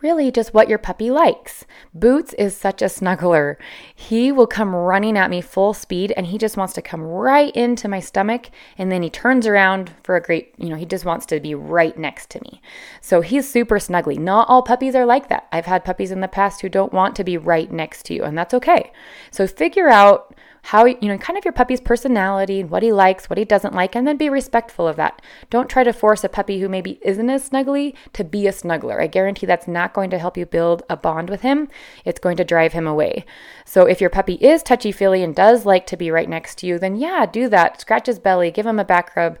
really 0.00 0.30
just 0.30 0.54
what 0.54 0.68
your 0.68 0.78
puppy 0.78 1.10
likes. 1.10 1.64
Boots 1.92 2.32
is 2.34 2.56
such 2.56 2.82
a 2.82 2.86
snuggler. 2.86 3.56
He 3.94 4.30
will 4.30 4.46
come 4.46 4.74
running 4.74 5.16
at 5.16 5.30
me 5.30 5.40
full 5.40 5.74
speed 5.74 6.12
and 6.16 6.26
he 6.26 6.38
just 6.38 6.56
wants 6.56 6.72
to 6.74 6.82
come 6.82 7.02
right 7.02 7.54
into 7.56 7.88
my 7.88 8.00
stomach 8.00 8.50
and 8.76 8.92
then 8.92 9.02
he 9.02 9.10
turns 9.10 9.46
around 9.46 9.92
for 10.02 10.16
a 10.16 10.22
great, 10.22 10.54
you 10.56 10.68
know, 10.68 10.76
he 10.76 10.86
just 10.86 11.04
wants 11.04 11.26
to 11.26 11.40
be 11.40 11.54
right 11.54 11.98
next 11.98 12.30
to 12.30 12.40
me. 12.42 12.60
So 13.00 13.20
he's 13.20 13.48
super 13.48 13.78
snuggly. 13.78 14.18
Not 14.18 14.48
all 14.48 14.62
puppies 14.62 14.94
are 14.94 15.06
like 15.06 15.28
that. 15.28 15.48
I've 15.52 15.66
had 15.66 15.84
puppies 15.84 16.10
in 16.10 16.20
the 16.20 16.28
past 16.28 16.60
who 16.60 16.68
don't 16.68 16.92
want 16.92 17.16
to 17.16 17.24
be 17.24 17.36
right 17.36 17.70
next 17.70 18.04
to 18.06 18.14
you 18.14 18.24
and 18.24 18.38
that's 18.38 18.54
okay. 18.54 18.92
So 19.30 19.46
figure 19.46 19.88
out 19.88 20.34
how, 20.68 20.84
you 20.84 21.08
know, 21.08 21.16
kind 21.16 21.38
of 21.38 21.46
your 21.46 21.52
puppy's 21.52 21.80
personality, 21.80 22.62
what 22.62 22.82
he 22.82 22.92
likes, 22.92 23.30
what 23.30 23.38
he 23.38 23.44
doesn't 23.46 23.72
like, 23.72 23.96
and 23.96 24.06
then 24.06 24.18
be 24.18 24.28
respectful 24.28 24.86
of 24.86 24.96
that. 24.96 25.22
Don't 25.48 25.70
try 25.70 25.82
to 25.82 25.94
force 25.94 26.22
a 26.24 26.28
puppy 26.28 26.60
who 26.60 26.68
maybe 26.68 26.98
isn't 27.00 27.30
as 27.30 27.48
snuggly 27.48 27.94
to 28.12 28.22
be 28.22 28.46
a 28.46 28.52
snuggler. 28.52 29.00
I 29.00 29.06
guarantee 29.06 29.46
that's 29.46 29.66
not 29.66 29.94
going 29.94 30.10
to 30.10 30.18
help 30.18 30.36
you 30.36 30.44
build 30.44 30.82
a 30.90 30.96
bond 30.96 31.30
with 31.30 31.40
him. 31.40 31.68
It's 32.04 32.20
going 32.20 32.36
to 32.36 32.44
drive 32.44 32.74
him 32.74 32.86
away. 32.86 33.24
So 33.64 33.86
if 33.86 34.02
your 34.02 34.10
puppy 34.10 34.34
is 34.34 34.62
touchy 34.62 34.92
feely 34.92 35.22
and 35.22 35.34
does 35.34 35.64
like 35.64 35.86
to 35.86 35.96
be 35.96 36.10
right 36.10 36.28
next 36.28 36.58
to 36.58 36.66
you, 36.66 36.78
then 36.78 36.96
yeah, 36.96 37.24
do 37.24 37.48
that. 37.48 37.80
Scratch 37.80 38.06
his 38.06 38.18
belly, 38.18 38.50
give 38.50 38.66
him 38.66 38.78
a 38.78 38.84
back 38.84 39.16
rub 39.16 39.38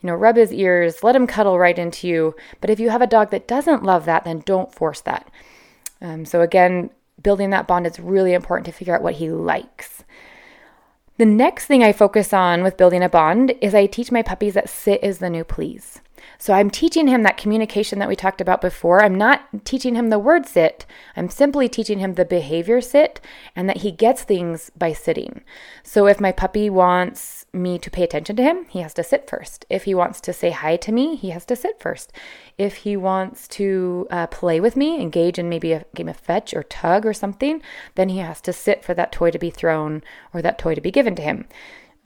you 0.00 0.06
know, 0.06 0.14
rub 0.14 0.36
his 0.36 0.50
ears, 0.50 1.02
let 1.02 1.14
him 1.14 1.26
cuddle 1.26 1.58
right 1.58 1.78
into 1.78 2.08
you. 2.08 2.34
But 2.62 2.70
if 2.70 2.80
you 2.80 2.88
have 2.88 3.02
a 3.02 3.06
dog 3.06 3.32
that 3.32 3.46
doesn't 3.46 3.82
love 3.82 4.06
that, 4.06 4.24
then 4.24 4.42
don't 4.46 4.74
force 4.74 5.02
that. 5.02 5.30
Um, 6.00 6.24
so, 6.24 6.40
again, 6.40 6.88
building 7.22 7.50
that 7.50 7.66
bond 7.66 7.86
is 7.86 8.00
really 8.00 8.32
important 8.32 8.64
to 8.64 8.72
figure 8.72 8.94
out 8.94 9.02
what 9.02 9.16
he 9.16 9.28
likes. 9.28 10.04
The 11.20 11.26
next 11.26 11.66
thing 11.66 11.84
I 11.84 11.92
focus 11.92 12.32
on 12.32 12.62
with 12.62 12.78
building 12.78 13.02
a 13.02 13.08
bond 13.10 13.52
is 13.60 13.74
I 13.74 13.84
teach 13.84 14.10
my 14.10 14.22
puppies 14.22 14.54
that 14.54 14.70
sit 14.70 15.04
is 15.04 15.18
the 15.18 15.28
new 15.28 15.44
please. 15.44 15.99
So 16.38 16.52
I'm 16.52 16.70
teaching 16.70 17.08
him 17.08 17.22
that 17.22 17.36
communication 17.36 17.98
that 17.98 18.08
we 18.08 18.16
talked 18.16 18.40
about 18.40 18.60
before. 18.60 19.02
I'm 19.02 19.14
not 19.14 19.64
teaching 19.64 19.94
him 19.94 20.08
the 20.08 20.18
word 20.18 20.46
sit. 20.46 20.86
I'm 21.16 21.28
simply 21.28 21.68
teaching 21.68 21.98
him 21.98 22.14
the 22.14 22.24
behavior 22.24 22.80
sit 22.80 23.20
and 23.54 23.68
that 23.68 23.78
he 23.78 23.90
gets 23.90 24.22
things 24.22 24.70
by 24.76 24.92
sitting. 24.92 25.42
So 25.82 26.06
if 26.06 26.20
my 26.20 26.32
puppy 26.32 26.70
wants 26.70 27.46
me 27.52 27.78
to 27.78 27.90
pay 27.90 28.04
attention 28.04 28.36
to 28.36 28.42
him, 28.42 28.66
he 28.68 28.80
has 28.80 28.94
to 28.94 29.02
sit 29.02 29.28
first. 29.28 29.66
If 29.68 29.84
he 29.84 29.94
wants 29.94 30.20
to 30.22 30.32
say 30.32 30.50
hi 30.50 30.76
to 30.76 30.92
me, 30.92 31.16
he 31.16 31.30
has 31.30 31.44
to 31.46 31.56
sit 31.56 31.80
first. 31.80 32.12
If 32.58 32.76
he 32.76 32.96
wants 32.96 33.48
to 33.48 34.06
uh, 34.10 34.26
play 34.28 34.60
with 34.60 34.76
me, 34.76 35.00
engage 35.00 35.38
in 35.38 35.48
maybe 35.48 35.72
a 35.72 35.84
game 35.94 36.08
of 36.08 36.16
fetch 36.16 36.54
or 36.54 36.62
tug 36.62 37.04
or 37.04 37.12
something, 37.12 37.62
then 37.94 38.08
he 38.08 38.18
has 38.18 38.40
to 38.42 38.52
sit 38.52 38.84
for 38.84 38.94
that 38.94 39.12
toy 39.12 39.30
to 39.30 39.38
be 39.38 39.50
thrown 39.50 40.02
or 40.32 40.42
that 40.42 40.58
toy 40.58 40.74
to 40.74 40.80
be 40.80 40.90
given 40.90 41.14
to 41.16 41.22
him. 41.22 41.46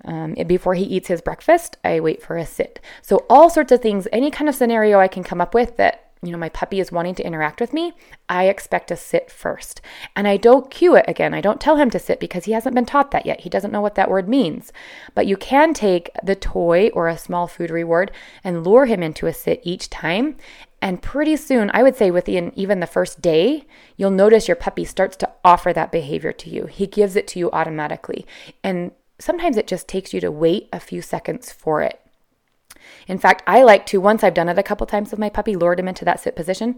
Um, 0.05 0.35
before 0.47 0.75
he 0.75 0.85
eats 0.85 1.09
his 1.09 1.21
breakfast, 1.21 1.77
I 1.85 2.01
wait 2.01 2.23
for 2.23 2.37
a 2.37 2.47
sit. 2.47 2.81
So, 3.03 3.25
all 3.31 3.49
sorts 3.49 3.73
of 3.73 3.81
things, 3.81 4.07
any 4.13 4.31
kind 4.31 4.49
of 4.49 4.55
scenario 4.55 5.01
I 5.01 5.09
can 5.09 5.25
come 5.25 5.41
up 5.41 5.55
with 5.55 5.77
that 5.77 6.05
you 6.25 6.33
know, 6.33 6.39
my 6.39 6.49
puppy 6.49 6.81
is 6.81 6.91
wanting 6.91 7.15
to 7.17 7.27
interact 7.27 7.61
with 7.61 7.73
me, 7.73 7.93
I 8.29 8.45
expect 8.45 8.91
a 8.91 8.97
sit 8.97 9.31
first. 9.31 9.81
And 10.17 10.27
I 10.27 10.37
don't 10.37 10.71
cue 10.71 10.97
it 10.97 11.05
again. 11.07 11.35
I 11.35 11.41
don't 11.41 11.61
tell 11.61 11.77
him 11.77 11.91
to 11.91 11.99
sit 11.99 12.19
because 12.19 12.45
he 12.45 12.53
hasn't 12.53 12.75
been 12.75 12.87
taught 12.87 13.11
that 13.11 13.27
yet. 13.27 13.43
He 13.43 13.51
doesn't 13.51 13.71
know 13.71 13.81
what 13.81 13.95
that 13.97 14.11
word 14.11 14.29
means. 14.29 14.73
But 15.15 15.27
you 15.27 15.37
can 15.37 15.75
take 15.75 16.11
the 16.23 16.35
toy 16.35 16.89
or 16.95 17.09
a 17.09 17.19
small 17.19 17.47
food 17.47 17.71
reward 17.71 18.11
and 18.43 18.65
lure 18.65 18.87
him 18.87 19.03
into 19.03 19.27
a 19.27 19.35
sit 19.35 19.61
each 19.63 19.91
time. 19.91 20.37
And 20.81 21.03
pretty 21.03 21.37
soon, 21.37 21.71
I 21.73 21.83
would 21.83 21.97
say 21.97 22.11
within 22.11 22.53
even 22.55 22.81
the 22.81 22.87
first 22.87 23.21
day, 23.21 23.67
you'll 23.97 24.11
notice 24.11 24.49
your 24.49 24.57
puppy 24.57 24.85
starts 24.85 25.17
to 25.19 25.31
offer 25.45 25.73
that 25.73 25.93
behavior 25.93 26.33
to 26.33 26.51
you. 26.51 26.67
He 26.67 26.87
gives 26.87 27.17
it 27.17 27.27
to 27.29 27.39
you 27.39 27.51
automatically. 27.53 28.27
And 28.63 28.93
sometimes 29.25 29.57
it 29.57 29.67
just 29.67 29.89
takes 29.89 30.13
you 30.13 30.21
to 30.21 30.31
wait 30.31 30.69
a 30.71 30.79
few 30.79 31.01
seconds 31.01 31.51
for 31.51 31.81
it. 31.81 31.99
In 33.09 33.17
fact, 33.17 33.43
I 33.47 33.63
like 33.63 33.87
to, 33.87 33.99
once 33.99 34.23
I've 34.23 34.35
done 34.35 34.51
it 34.51 34.59
a 34.59 34.63
couple 34.63 34.87
times 34.87 35.11
with 35.11 35.19
my 35.19 35.31
puppy, 35.31 35.57
lured 35.57 35.81
him 35.81 35.89
into 35.89 36.05
that 36.05 36.21
sit 36.21 36.37
position, 36.37 36.77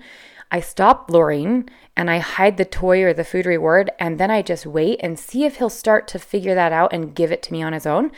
I 0.51 0.61
stop 0.61 1.11
luring 1.11 1.69
and 1.97 2.11
I 2.11 2.19
hide 2.19 2.57
the 2.57 2.65
toy 2.65 3.03
or 3.03 3.13
the 3.13 3.25
food 3.25 3.47
reward, 3.47 3.91
and 3.99 4.19
then 4.19 4.31
I 4.31 4.43
just 4.43 4.67
wait 4.67 5.01
and 5.03 5.19
see 5.19 5.45
if 5.45 5.57
he'll 5.57 5.71
start 5.71 6.07
to 6.09 6.19
figure 6.19 6.55
that 6.55 6.73
out 6.73 6.93
and 6.93 7.15
give 7.15 7.33
it 7.33 7.43
to 7.45 7.53
me 7.53 7.63
on 7.63 7.73
his 7.73 7.87
own. 7.87 8.13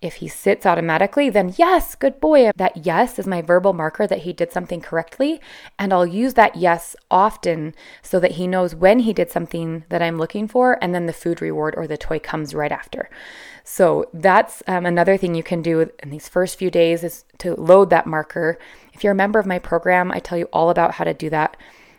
If 0.00 0.16
he 0.16 0.28
sits 0.28 0.66
automatically, 0.66 1.30
then 1.30 1.54
yes, 1.56 1.94
good 1.94 2.20
boy. 2.20 2.50
That 2.54 2.86
yes 2.86 3.18
is 3.18 3.26
my 3.26 3.42
verbal 3.42 3.72
marker 3.72 4.06
that 4.06 4.20
he 4.20 4.32
did 4.32 4.52
something 4.52 4.80
correctly. 4.80 5.40
And 5.78 5.92
I'll 5.92 6.06
use 6.06 6.34
that 6.34 6.56
yes 6.56 6.94
often 7.10 7.74
so 8.02 8.20
that 8.20 8.32
he 8.32 8.46
knows 8.46 8.74
when 8.74 9.00
he 9.00 9.12
did 9.12 9.30
something 9.30 9.84
that 9.88 10.02
I'm 10.02 10.18
looking 10.18 10.46
for, 10.46 10.78
and 10.82 10.94
then 10.94 11.06
the 11.06 11.12
food 11.12 11.40
reward 11.40 11.74
or 11.76 11.86
the 11.86 11.96
toy 11.96 12.18
comes 12.18 12.54
right 12.54 12.72
after. 12.72 13.08
So 13.64 14.10
that's 14.12 14.62
um, 14.66 14.84
another 14.84 15.16
thing 15.16 15.34
you 15.34 15.42
can 15.42 15.62
do 15.62 15.90
in 16.02 16.10
these 16.10 16.28
first 16.28 16.58
few 16.58 16.70
days 16.70 17.02
is 17.02 17.24
to 17.38 17.54
load 17.54 17.88
that 17.90 18.06
marker. 18.06 18.58
If 18.94 19.04
you're 19.04 19.12
a 19.12 19.16
member 19.16 19.38
of 19.38 19.46
my 19.46 19.58
program, 19.58 20.10
I 20.10 20.20
tell 20.20 20.38
you 20.38 20.48
all 20.52 20.70
about 20.70 20.92
how 20.92 21.04
to 21.04 21.12
do 21.12 21.28
that 21.30 21.56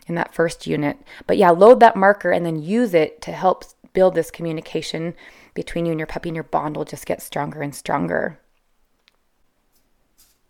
in 0.07 0.15
that 0.15 0.33
first 0.33 0.65
unit. 0.65 0.97
But 1.27 1.37
yeah, 1.37 1.51
load 1.51 1.79
that 1.81 1.95
marker 1.95 2.31
and 2.31 2.45
then 2.45 2.61
use 2.61 2.93
it 2.93 3.21
to 3.23 3.31
help 3.31 3.65
build 3.93 4.15
this 4.15 4.31
communication 4.31 5.13
between 5.53 5.85
you 5.85 5.91
and 5.91 5.99
your 5.99 6.07
puppy, 6.07 6.29
and 6.29 6.35
your 6.35 6.43
bond 6.43 6.75
will 6.75 6.85
just 6.85 7.05
get 7.05 7.21
stronger 7.21 7.61
and 7.61 7.73
stronger. 7.73 8.39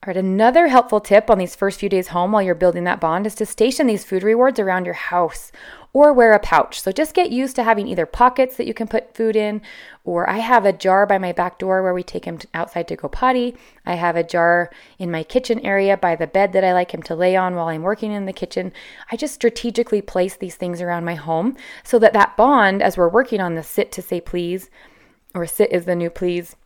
All 0.05 0.07
right, 0.07 0.17
another 0.17 0.67
helpful 0.67 0.99
tip 0.99 1.29
on 1.29 1.37
these 1.37 1.55
first 1.55 1.79
few 1.79 1.89
days 1.89 2.09
home 2.09 2.31
while 2.31 2.41
you're 2.41 2.53
building 2.53 2.83
that 2.83 2.99
bond 2.99 3.25
is 3.25 3.33
to 3.35 3.45
station 3.45 3.87
these 3.87 4.03
food 4.03 4.21
rewards 4.23 4.59
around 4.59 4.85
your 4.85 4.93
house 4.93 5.51
or 5.95 6.11
wear 6.11 6.33
a 6.33 6.39
pouch. 6.39 6.81
So 6.81 6.91
just 6.91 7.13
get 7.13 7.31
used 7.31 7.55
to 7.55 7.63
having 7.63 7.87
either 7.87 8.05
pockets 8.05 8.57
that 8.57 8.67
you 8.67 8.73
can 8.73 8.85
put 8.85 9.15
food 9.15 9.33
in, 9.33 9.61
or 10.03 10.29
I 10.29 10.39
have 10.39 10.65
a 10.65 10.73
jar 10.73 11.05
by 11.05 11.17
my 11.17 11.31
back 11.31 11.57
door 11.57 11.81
where 11.81 11.93
we 11.93 12.03
take 12.03 12.25
him 12.25 12.37
outside 12.53 12.89
to 12.89 12.97
go 12.97 13.07
potty. 13.07 13.55
I 13.85 13.95
have 13.95 14.17
a 14.17 14.23
jar 14.23 14.69
in 14.99 15.09
my 15.09 15.23
kitchen 15.23 15.57
area 15.61 15.95
by 15.95 16.17
the 16.17 16.27
bed 16.27 16.51
that 16.51 16.65
I 16.65 16.73
like 16.73 16.93
him 16.93 17.01
to 17.03 17.15
lay 17.15 17.37
on 17.37 17.55
while 17.55 17.69
I'm 17.69 17.81
working 17.81 18.11
in 18.11 18.25
the 18.25 18.33
kitchen. 18.33 18.73
I 19.09 19.15
just 19.15 19.35
strategically 19.35 20.01
place 20.01 20.35
these 20.35 20.57
things 20.57 20.81
around 20.81 21.05
my 21.05 21.15
home 21.15 21.55
so 21.85 21.97
that 21.99 22.11
that 22.11 22.35
bond, 22.35 22.81
as 22.81 22.97
we're 22.97 23.07
working 23.07 23.39
on 23.39 23.55
the 23.55 23.63
sit 23.63 23.93
to 23.93 24.01
say 24.01 24.19
please, 24.19 24.69
or 25.33 25.45
sit 25.45 25.71
is 25.71 25.85
the 25.85 25.95
new 25.95 26.09
please, 26.09 26.57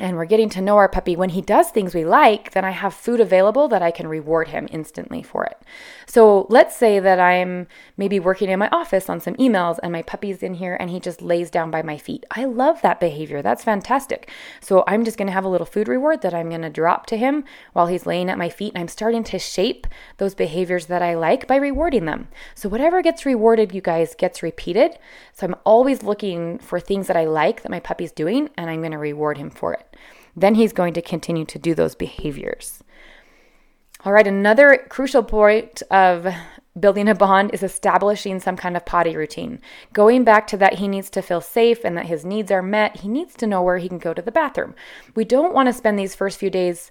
and 0.00 0.16
we're 0.16 0.24
getting 0.24 0.48
to 0.50 0.62
know 0.62 0.76
our 0.76 0.88
puppy, 0.88 1.14
when 1.14 1.30
he 1.30 1.42
does 1.42 1.70
things 1.70 1.94
we 1.94 2.04
like, 2.04 2.52
then 2.52 2.64
I 2.64 2.70
have 2.70 2.94
food 2.94 3.20
available 3.20 3.68
that 3.68 3.82
I 3.82 3.90
can 3.90 4.08
reward 4.08 4.48
him 4.48 4.66
instantly 4.70 5.22
for 5.22 5.44
it. 5.44 5.58
So 6.06 6.46
let's 6.48 6.74
say 6.74 6.98
that 6.98 7.20
I'm 7.20 7.68
maybe 7.98 8.18
working 8.18 8.48
in 8.48 8.58
my 8.58 8.68
office 8.70 9.10
on 9.10 9.20
some 9.20 9.34
emails 9.34 9.78
and 9.82 9.92
my 9.92 10.02
puppy's 10.02 10.42
in 10.42 10.54
here 10.54 10.76
and 10.80 10.88
he 10.88 11.00
just 11.00 11.20
lays 11.20 11.50
down 11.50 11.70
by 11.70 11.82
my 11.82 11.98
feet. 11.98 12.24
I 12.30 12.46
love 12.46 12.80
that 12.80 12.98
behavior. 12.98 13.42
That's 13.42 13.62
fantastic. 13.62 14.30
So 14.60 14.84
I'm 14.86 15.04
just 15.04 15.18
going 15.18 15.26
to 15.26 15.34
have 15.34 15.44
a 15.44 15.48
little 15.48 15.66
food 15.66 15.86
reward 15.86 16.22
that 16.22 16.34
I'm 16.34 16.48
going 16.48 16.62
to 16.62 16.70
drop 16.70 17.04
to 17.06 17.18
him 17.18 17.44
while 17.74 17.86
he's 17.86 18.06
laying 18.06 18.30
at 18.30 18.38
my 18.38 18.48
feet. 18.48 18.72
And 18.74 18.80
I'm 18.80 18.88
starting 18.88 19.22
to 19.24 19.38
shape 19.38 19.86
those 20.16 20.34
behaviors 20.34 20.86
that 20.86 21.02
I 21.02 21.14
like 21.14 21.46
by 21.46 21.56
rewarding 21.56 22.06
them. 22.06 22.28
So 22.54 22.70
whatever 22.70 23.02
gets 23.02 23.26
rewarded, 23.26 23.74
you 23.74 23.82
guys, 23.82 24.14
gets 24.14 24.42
repeated. 24.42 24.98
So 25.34 25.46
I'm 25.46 25.56
always 25.64 26.02
looking 26.02 26.58
for 26.58 26.80
things 26.80 27.06
that 27.08 27.16
I 27.16 27.26
like 27.26 27.62
that 27.62 27.70
my 27.70 27.80
puppy's 27.80 28.12
doing 28.12 28.48
and 28.56 28.70
I'm 28.70 28.80
going 28.80 28.92
to 28.92 28.98
reward 28.98 29.36
him 29.36 29.50
for 29.50 29.74
it 29.74 29.89
then 30.36 30.54
he's 30.54 30.72
going 30.72 30.94
to 30.94 31.02
continue 31.02 31.44
to 31.44 31.58
do 31.58 31.74
those 31.74 31.94
behaviors. 31.94 32.82
All 34.04 34.12
right, 34.12 34.26
another 34.26 34.86
crucial 34.88 35.22
point 35.22 35.82
of 35.90 36.26
building 36.78 37.08
a 37.08 37.14
bond 37.14 37.50
is 37.52 37.62
establishing 37.62 38.40
some 38.40 38.56
kind 38.56 38.76
of 38.76 38.86
potty 38.86 39.14
routine. 39.14 39.60
Going 39.92 40.24
back 40.24 40.46
to 40.46 40.56
that, 40.56 40.74
he 40.74 40.88
needs 40.88 41.10
to 41.10 41.20
feel 41.20 41.40
safe 41.42 41.84
and 41.84 41.96
that 41.98 42.06
his 42.06 42.24
needs 42.24 42.50
are 42.50 42.62
met. 42.62 42.98
He 42.98 43.08
needs 43.08 43.34
to 43.34 43.46
know 43.46 43.62
where 43.62 43.76
he 43.76 43.88
can 43.88 43.98
go 43.98 44.14
to 44.14 44.22
the 44.22 44.32
bathroom. 44.32 44.74
We 45.14 45.24
don't 45.24 45.52
want 45.52 45.68
to 45.68 45.72
spend 45.74 45.98
these 45.98 46.14
first 46.14 46.38
few 46.38 46.48
days 46.48 46.90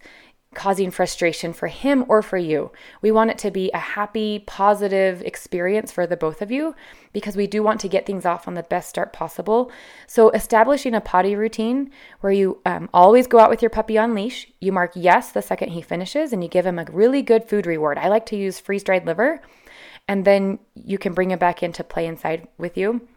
causing 0.56 0.90
frustration 0.90 1.54
for 1.54 1.68
him 1.68 2.04
or 2.08 2.24
for 2.24 2.38
you. 2.38 2.72
We 3.04 3.12
want 3.12 3.30
it 3.30 3.38
to 3.40 3.52
be 3.52 3.70
a 3.72 3.78
happy, 3.78 4.40
positive 4.48 5.22
experience 5.22 5.92
for 5.92 6.08
the 6.08 6.18
both 6.18 6.42
of 6.42 6.52
you 6.52 6.76
because 7.14 7.38
we 7.38 7.46
do 7.46 7.62
want 7.62 7.80
to 7.82 7.88
get 7.88 8.08
things 8.08 8.26
off 8.26 8.48
on 8.48 8.56
the 8.56 8.64
best 8.64 8.90
start 8.90 9.14
possible. 9.14 9.72
So, 10.08 10.32
establishing 10.32 10.96
a 10.96 11.02
potty 11.02 11.36
routine 11.36 11.92
where 12.22 12.34
you 12.34 12.62
um, 12.66 12.90
always 12.94 13.28
go 13.28 13.38
out 13.38 13.52
with 13.52 13.62
your 13.62 13.70
puppy 13.70 13.98
on 13.98 14.16
leash, 14.16 14.48
you 14.60 14.72
mark 14.72 14.92
yes 14.96 15.32
the 15.32 15.44
second 15.44 15.70
he 15.70 15.84
finishes, 15.84 16.34
and 16.34 16.44
you 16.44 16.50
give 16.50 16.66
him 16.66 16.80
a 16.80 16.86
really 16.86 17.22
good 17.22 17.48
food 17.48 17.68
reward. 17.68 18.00
I 18.00 18.10
like 18.10 18.26
to 18.28 18.36
use 18.36 18.60
freeze 18.60 18.84
dried 18.84 19.06
liver, 19.06 19.42
and 20.08 20.26
then 20.26 20.58
you 20.74 20.98
can 20.98 21.14
bring 21.14 21.30
him 21.30 21.40
back 21.40 21.62
in 21.62 21.74
to 21.74 21.84
play 21.84 22.08
inside 22.08 22.48
with 22.58 22.76
you 22.76 23.08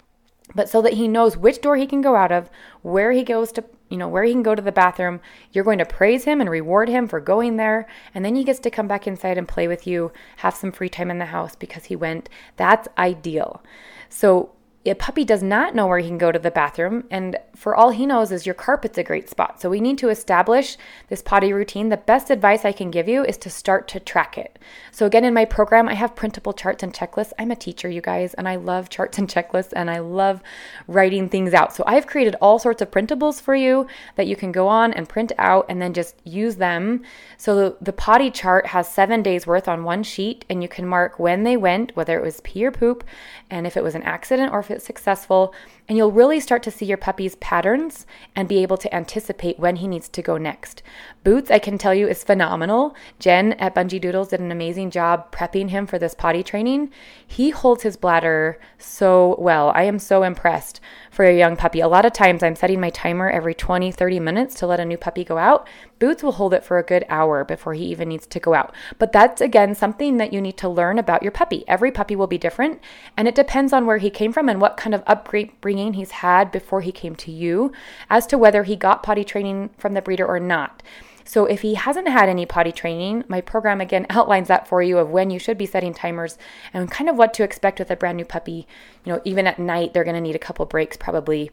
but 0.55 0.69
so 0.69 0.83
that 0.83 0.95
he 0.95 1.09
knows 1.09 1.37
which 1.37 1.61
door 1.61 1.77
he 1.77 1.87
can 1.87 2.01
go 2.01 2.17
out 2.17 2.33
of, 2.33 2.51
where 2.83 3.13
he 3.13 3.23
goes 3.23 3.53
to, 3.53 3.65
you 3.89 3.97
know, 3.97 4.09
where 4.09 4.25
he 4.25 4.33
can 4.33 4.43
go 4.43 4.55
to 4.55 4.63
the 4.63 4.73
bathroom. 4.73 5.21
You're 5.53 5.65
going 5.65 5.79
to 5.79 5.85
praise 5.85 6.25
him 6.25 6.41
and 6.41 6.51
reward 6.51 6.89
him 6.89 7.09
for 7.09 7.21
going 7.21 7.57
there, 7.57 7.87
and 8.15 8.25
then 8.25 8.35
he 8.35 8.45
gets 8.45 8.61
to 8.61 8.71
come 8.71 8.89
back 8.89 9.07
inside 9.07 9.39
and 9.39 9.49
play 9.49 9.69
with 9.69 9.87
you, 9.87 10.13
have 10.39 10.55
some 10.55 10.73
free 10.73 10.89
time 10.89 11.11
in 11.11 11.19
the 11.19 11.27
house 11.27 11.57
because 11.57 11.85
he 11.85 11.97
went. 11.97 12.29
That's 12.57 12.89
ideal. 12.99 13.63
So 14.09 14.53
a 14.85 14.95
puppy 14.95 15.25
does 15.25 15.43
not 15.43 15.75
know 15.75 15.87
where 15.87 15.99
he 15.99 16.09
can 16.09 16.19
go 16.19 16.33
to 16.33 16.39
the 16.39 16.51
bathroom, 16.51 17.05
and 17.11 17.39
for 17.55 17.77
all 17.77 17.91
he 17.91 18.05
knows 18.05 18.33
is 18.33 18.47
your 18.47 18.55
carpet's 18.55 18.99
a 18.99 19.05
great 19.05 19.29
spot. 19.29 19.61
So 19.61 19.71
we 19.71 19.81
need 19.81 19.99
to 19.99 20.09
establish 20.09 20.77
this 21.09 21.23
potty 21.23 21.53
routine. 21.53 21.89
The 21.89 21.97
best 21.97 22.31
advice 22.31 22.65
I 22.65 22.73
can 22.73 22.91
give 22.91 23.09
you 23.09 23.25
is 23.25 23.37
to 23.39 23.51
start 23.51 23.87
to 23.89 24.01
track 24.01 24.37
it. 24.37 24.59
So 24.91 25.07
again, 25.07 25.25
in 25.25 25.35
my 25.35 25.45
program, 25.45 25.89
I 25.89 25.95
have 25.95 26.17
printable 26.17 26.53
charts 26.53 26.83
and 26.83 26.93
checklists. 26.93 27.33
I'm 27.39 27.53
a 27.53 27.57
teacher, 27.57 27.89
you 27.89 28.01
guys, 28.01 28.35
and 28.35 28.49
I 28.49 28.57
love 28.57 28.89
charts 28.89 29.19
and 29.19 29.29
checklists, 29.29 29.73
and 29.77 29.89
I 29.89 30.01
love 30.01 30.43
writing 30.89 31.29
things 31.29 31.55
out. 31.55 31.73
So 31.75 31.85
I've 31.87 32.09
created 32.09 32.35
all 32.41 32.59
sorts 32.59 32.83
of 32.83 32.91
printables 32.91 33.41
for 33.41 33.55
you 33.55 33.87
that 34.17 34.27
you 34.27 34.35
can 34.35 34.51
go 34.51 34.67
on 34.67 34.93
and 34.93 35.09
print 35.09 35.31
out, 35.39 35.67
and 35.69 35.81
then 35.81 35.95
just 35.95 36.17
use 36.25 36.57
them. 36.57 37.03
So 37.37 37.77
the 37.81 37.93
potty 37.93 38.33
chart 38.33 38.67
has 38.67 38.89
seven 38.89 39.23
days 39.23 39.47
worth 39.47 39.69
on 39.69 39.85
one 39.85 40.03
sheet, 40.03 40.45
and 40.51 40.61
you 40.61 40.69
can 40.69 40.87
mark 40.87 41.21
when 41.21 41.45
they 41.45 41.57
went, 41.57 41.95
whether 41.95 42.19
it 42.19 42.23
was 42.23 42.41
pee 42.41 42.67
or 42.67 42.73
poop, 42.73 43.05
and 43.49 43.65
if 43.65 43.77
it 43.77 43.85
was 43.85 43.95
an 43.95 44.03
accident 44.03 44.53
or 44.53 44.59
if 44.59 44.72
it's 44.73 44.85
successful, 44.85 45.55
and 45.89 45.97
you'll 45.97 46.11
really 46.11 46.41
start 46.41 46.63
to 46.65 46.71
see 46.71 46.87
your 46.87 46.97
puppy's 46.97 47.37
patterns 47.37 48.07
and 48.35 48.49
be 48.49 48.63
able 48.63 48.77
to 48.79 48.95
anticipate 48.95 49.59
when 49.59 49.77
he 49.77 49.87
needs 49.87 50.09
to 50.09 50.23
go 50.23 50.37
next. 50.37 50.83
Boots, 51.23 51.51
I 51.51 51.59
can 51.59 51.79
tell 51.79 51.95
you, 51.95 52.09
is 52.09 52.25
phenomenal. 52.25 52.97
Jen 53.19 53.53
at 53.55 53.75
Bungee 53.75 54.01
Doodles 54.01 54.29
did 54.29 54.41
an 54.41 54.51
amazing 54.51 54.91
job 54.91 55.31
prepping 55.33 55.71
him 55.71 55.87
for 55.87 55.99
this 55.99 56.15
potty 56.15 56.43
training. 56.43 56.91
He 57.27 57.51
holds 57.51 57.83
his 57.83 57.97
bladder 57.97 58.59
so 58.79 59.37
well. 59.39 59.71
I 59.75 59.85
am 59.85 59.99
so 59.99 60.23
impressed 60.23 60.81
for 61.13 61.27
a 61.27 61.37
young 61.37 61.57
puppy. 61.57 61.81
A 61.81 61.89
lot 61.89 62.07
of 62.07 62.15
times 62.15 62.43
I'm 62.43 62.57
setting 62.57 62.81
my 62.81 62.89
timer 62.89 63.31
every 63.31 63.55
20, 63.55 63.93
30 63.93 64.19
minutes 64.19 64.55
to 64.57 64.67
let 64.67 64.81
a 64.81 64.85
new 64.85 64.97
puppy 64.97 65.25
go 65.25 65.37
out. 65.37 65.69
Boots 65.99 66.23
will 66.23 66.33
hold 66.33 66.55
it 66.55 66.65
for 66.65 66.79
a 66.79 66.83
good 66.83 67.05
hour 67.11 67.45
before 67.45 67.75
he 67.75 67.85
even 67.85 68.09
needs 68.09 68.27
to 68.27 68.41
go 68.41 68.55
out. 68.55 68.75
But 68.99 69.13
that's 69.13 69.43
again 69.43 69.75
something 69.75 70.17
that 70.17 70.33
you 70.33 70.41
need 70.41 70.57
to 70.57 70.71
learn 70.71 70.99
about 70.99 71.23
your 71.23 71.31
puppy. 71.31 71.65
Every 71.69 71.93
puppy 71.93 72.17
will 72.17 72.27
be 72.27 72.39
different, 72.39 72.81
and 73.15 73.29
it 73.29 73.35
depends 73.35 73.75
on 73.75 73.85
where 73.85 73.99
he 73.99 74.09
came 74.09 74.33
from 74.33 74.49
and 74.49 74.59
what 74.59 74.79
kind 74.79 74.95
of 74.95 75.03
upbringing 75.07 75.93
he's 75.93 76.13
had 76.13 76.51
before 76.51 76.81
he 76.81 76.91
came 76.91 77.15
to 77.17 77.31
you 77.31 77.73
as 78.09 78.27
to 78.29 78.39
whether 78.39 78.63
he 78.65 78.75
got 78.75 79.03
potty 79.03 79.23
training 79.23 79.69
from 79.77 79.93
the 79.93 80.03
breeder 80.03 80.27
or 80.27 80.41
not. 80.41 80.83
So 81.25 81.47
if 81.47 81.63
he 81.63 81.75
hasn't 81.75 82.09
had 82.09 82.29
any 82.29 82.47
potty 82.47 82.73
training, 82.73 83.25
my 83.29 83.41
program 83.41 83.81
again 83.81 84.07
outlines 84.11 84.49
that 84.49 84.69
for 84.69 84.83
you 84.83 84.99
of 84.99 85.11
when 85.11 85.31
you 85.31 85.39
should 85.39 85.59
be 85.59 85.67
setting 85.67 85.95
timers 85.95 86.39
and 86.73 86.91
kind 86.91 87.09
of 87.09 87.17
what 87.17 87.35
to 87.35 87.43
expect 87.43 87.79
with 87.79 87.91
a 87.91 87.97
brand 87.97 88.17
new 88.17 88.25
puppy. 88.25 88.67
You 89.05 89.15
know, 89.15 89.23
even 89.25 89.47
at 89.47 89.59
night, 89.59 89.93
they're 89.93 90.05
going 90.05 90.15
to 90.15 90.21
need 90.21 90.37
a 90.37 90.41
couple 90.41 90.67
breaks 90.67 90.97
probably 90.97 91.51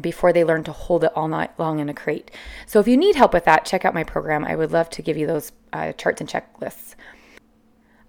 before 0.00 0.32
they 0.32 0.44
learn 0.44 0.64
to 0.64 0.72
hold 0.72 1.04
it 1.04 1.12
all 1.14 1.28
night 1.28 1.50
long 1.58 1.78
in 1.78 1.88
a 1.88 1.94
crate. 1.94 2.30
So 2.66 2.80
if 2.80 2.88
you 2.88 2.96
need 2.96 3.16
help 3.16 3.34
with 3.34 3.44
that, 3.44 3.64
check 3.64 3.84
out 3.84 3.94
my 3.94 4.04
program. 4.04 4.44
I 4.44 4.56
would 4.56 4.72
love 4.72 4.88
to 4.90 5.02
give 5.02 5.16
you 5.16 5.26
those 5.26 5.52
uh, 5.72 5.92
charts 5.92 6.20
and 6.20 6.30
checklists. 6.30 6.94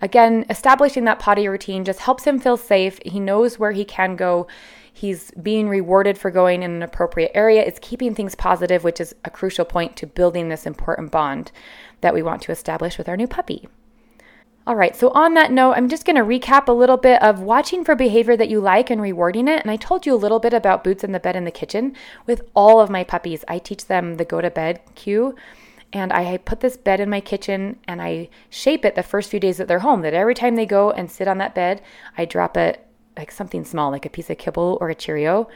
Again, 0.02 0.46
establishing 0.50 1.06
that 1.06 1.20
potty 1.20 1.48
routine 1.48 1.86
just 1.86 2.02
helps 2.02 2.26
him 2.26 2.40
feel 2.40 2.58
safe. 2.58 3.00
He 3.06 3.20
knows 3.20 3.58
where 3.58 3.72
he 3.72 3.86
can 3.86 4.16
go. 4.16 4.48
He's 4.96 5.32
being 5.32 5.68
rewarded 5.68 6.18
for 6.20 6.30
going 6.30 6.62
in 6.62 6.72
an 6.72 6.84
appropriate 6.84 7.32
area. 7.34 7.64
It's 7.64 7.80
keeping 7.82 8.14
things 8.14 8.36
positive, 8.36 8.84
which 8.84 9.02
is 9.02 9.16
a 9.26 9.32
crucial 9.32 9.66
point 9.66 9.98
to 9.98 10.08
building 10.08 10.50
this 10.50 10.68
important 10.68 11.12
bond 11.12 11.52
that 12.02 12.14
we 12.14 12.22
want 12.22 12.44
to 12.44 12.52
establish 12.52 12.98
with 12.98 13.10
our 13.10 13.18
new 13.18 13.28
puppy. 13.28 13.68
All 14.66 14.76
right, 14.78 14.96
so 14.96 15.10
on 15.10 15.34
that 15.34 15.52
note, 15.52 15.74
I'm 15.74 15.90
just 15.90 16.06
going 16.06 16.16
to 16.16 16.22
recap 16.22 16.70
a 16.70 16.72
little 16.72 16.96
bit 16.96 17.22
of 17.22 17.42
watching 17.42 17.84
for 17.84 17.96
behavior 17.96 18.38
that 18.38 18.48
you 18.48 18.62
like 18.62 18.90
and 18.90 19.02
rewarding 19.02 19.50
it. 19.50 19.62
And 19.62 19.70
I 19.70 19.76
told 19.76 20.06
you 20.06 20.14
a 20.14 20.16
little 20.16 20.40
bit 20.40 20.54
about 20.54 20.86
boots 20.86 21.04
in 21.04 21.12
the 21.12 21.20
bed 21.20 21.36
in 21.36 21.44
the 21.44 21.52
kitchen. 21.52 21.96
With 22.26 22.44
all 22.56 22.80
of 22.80 22.90
my 22.90 23.04
puppies, 23.04 23.44
I 23.50 23.58
teach 23.60 23.88
them 23.88 24.16
the 24.16 24.24
go 24.24 24.40
to 24.40 24.50
bed 24.50 24.80
cue. 24.96 25.36
And 25.92 26.14
I 26.14 26.38
put 26.38 26.62
this 26.62 26.78
bed 26.78 27.02
in 27.02 27.10
my 27.10 27.20
kitchen 27.20 27.78
and 27.88 28.02
I 28.02 28.30
shape 28.50 28.86
it 28.86 28.96
the 28.96 29.04
first 29.04 29.30
few 29.30 29.40
days 29.40 29.58
that 29.58 29.68
they're 29.68 29.80
home. 29.80 30.02
That 30.02 30.14
every 30.14 30.34
time 30.34 30.56
they 30.56 30.66
go 30.66 30.92
and 30.92 31.12
sit 31.12 31.28
on 31.28 31.40
that 31.40 31.54
bed, 31.54 31.82
I 32.18 32.24
drop 32.24 32.56
it 32.56 32.88
like 33.18 33.32
something 33.32 33.66
small, 33.66 33.92
like 33.92 34.06
a 34.06 34.10
piece 34.10 34.30
of 34.30 34.38
kibble 34.38 34.78
or 34.82 34.90
a 34.90 34.96
Cheerio 34.96 35.50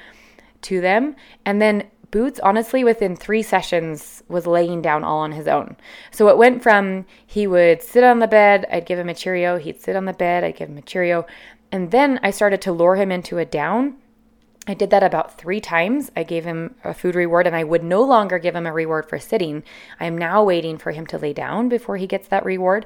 to 0.64 0.82
them. 0.82 1.16
And 1.46 1.62
then 1.62 1.90
Boots, 2.10 2.40
honestly, 2.42 2.86
within 2.86 3.18
three 3.18 3.44
sessions, 3.44 4.24
was 4.30 4.48
laying 4.48 4.82
down 4.82 5.04
all 5.04 5.20
on 5.20 5.34
his 5.34 5.48
own. 5.48 5.76
So 6.10 6.30
it 6.30 6.38
went 6.38 6.64
from 6.64 7.06
he 7.26 7.48
would 7.48 7.82
sit 7.82 8.04
on 8.04 8.20
the 8.20 8.28
bed, 8.28 8.66
I'd 8.72 8.86
give 8.86 8.98
him 8.98 9.10
a 9.10 9.14
Cheerio, 9.14 9.58
he'd 9.58 9.82
sit 9.82 9.96
on 9.96 10.06
the 10.06 10.14
bed, 10.14 10.44
I'd 10.44 10.56
give 10.56 10.70
him 10.70 10.78
a 10.78 10.82
Cheerio. 10.82 11.26
And 11.70 11.92
then 11.92 12.20
I 12.24 12.32
started 12.32 12.62
to 12.62 12.72
lure 12.72 12.96
him 12.96 13.12
into 13.12 13.40
a 13.40 13.46
down. 13.46 13.98
I 14.70 14.74
did 14.74 14.90
that 14.90 15.04
about 15.04 15.38
three 15.38 15.60
times. 15.60 16.10
I 16.16 16.24
gave 16.24 16.46
him 16.46 16.76
a 16.84 16.94
food 16.94 17.16
reward 17.16 17.46
and 17.46 17.56
I 17.56 17.64
would 17.66 17.84
no 17.84 18.02
longer 18.02 18.40
give 18.40 18.56
him 18.56 18.66
a 18.66 18.74
reward 18.74 19.08
for 19.08 19.20
sitting. 19.20 19.64
I 20.00 20.06
am 20.06 20.18
now 20.18 20.44
waiting 20.44 20.78
for 20.78 20.92
him 20.92 21.06
to 21.08 21.18
lay 21.18 21.34
down 21.34 21.68
before 21.68 21.98
he 21.98 22.08
gets 22.08 22.28
that 22.30 22.46
reward. 22.46 22.86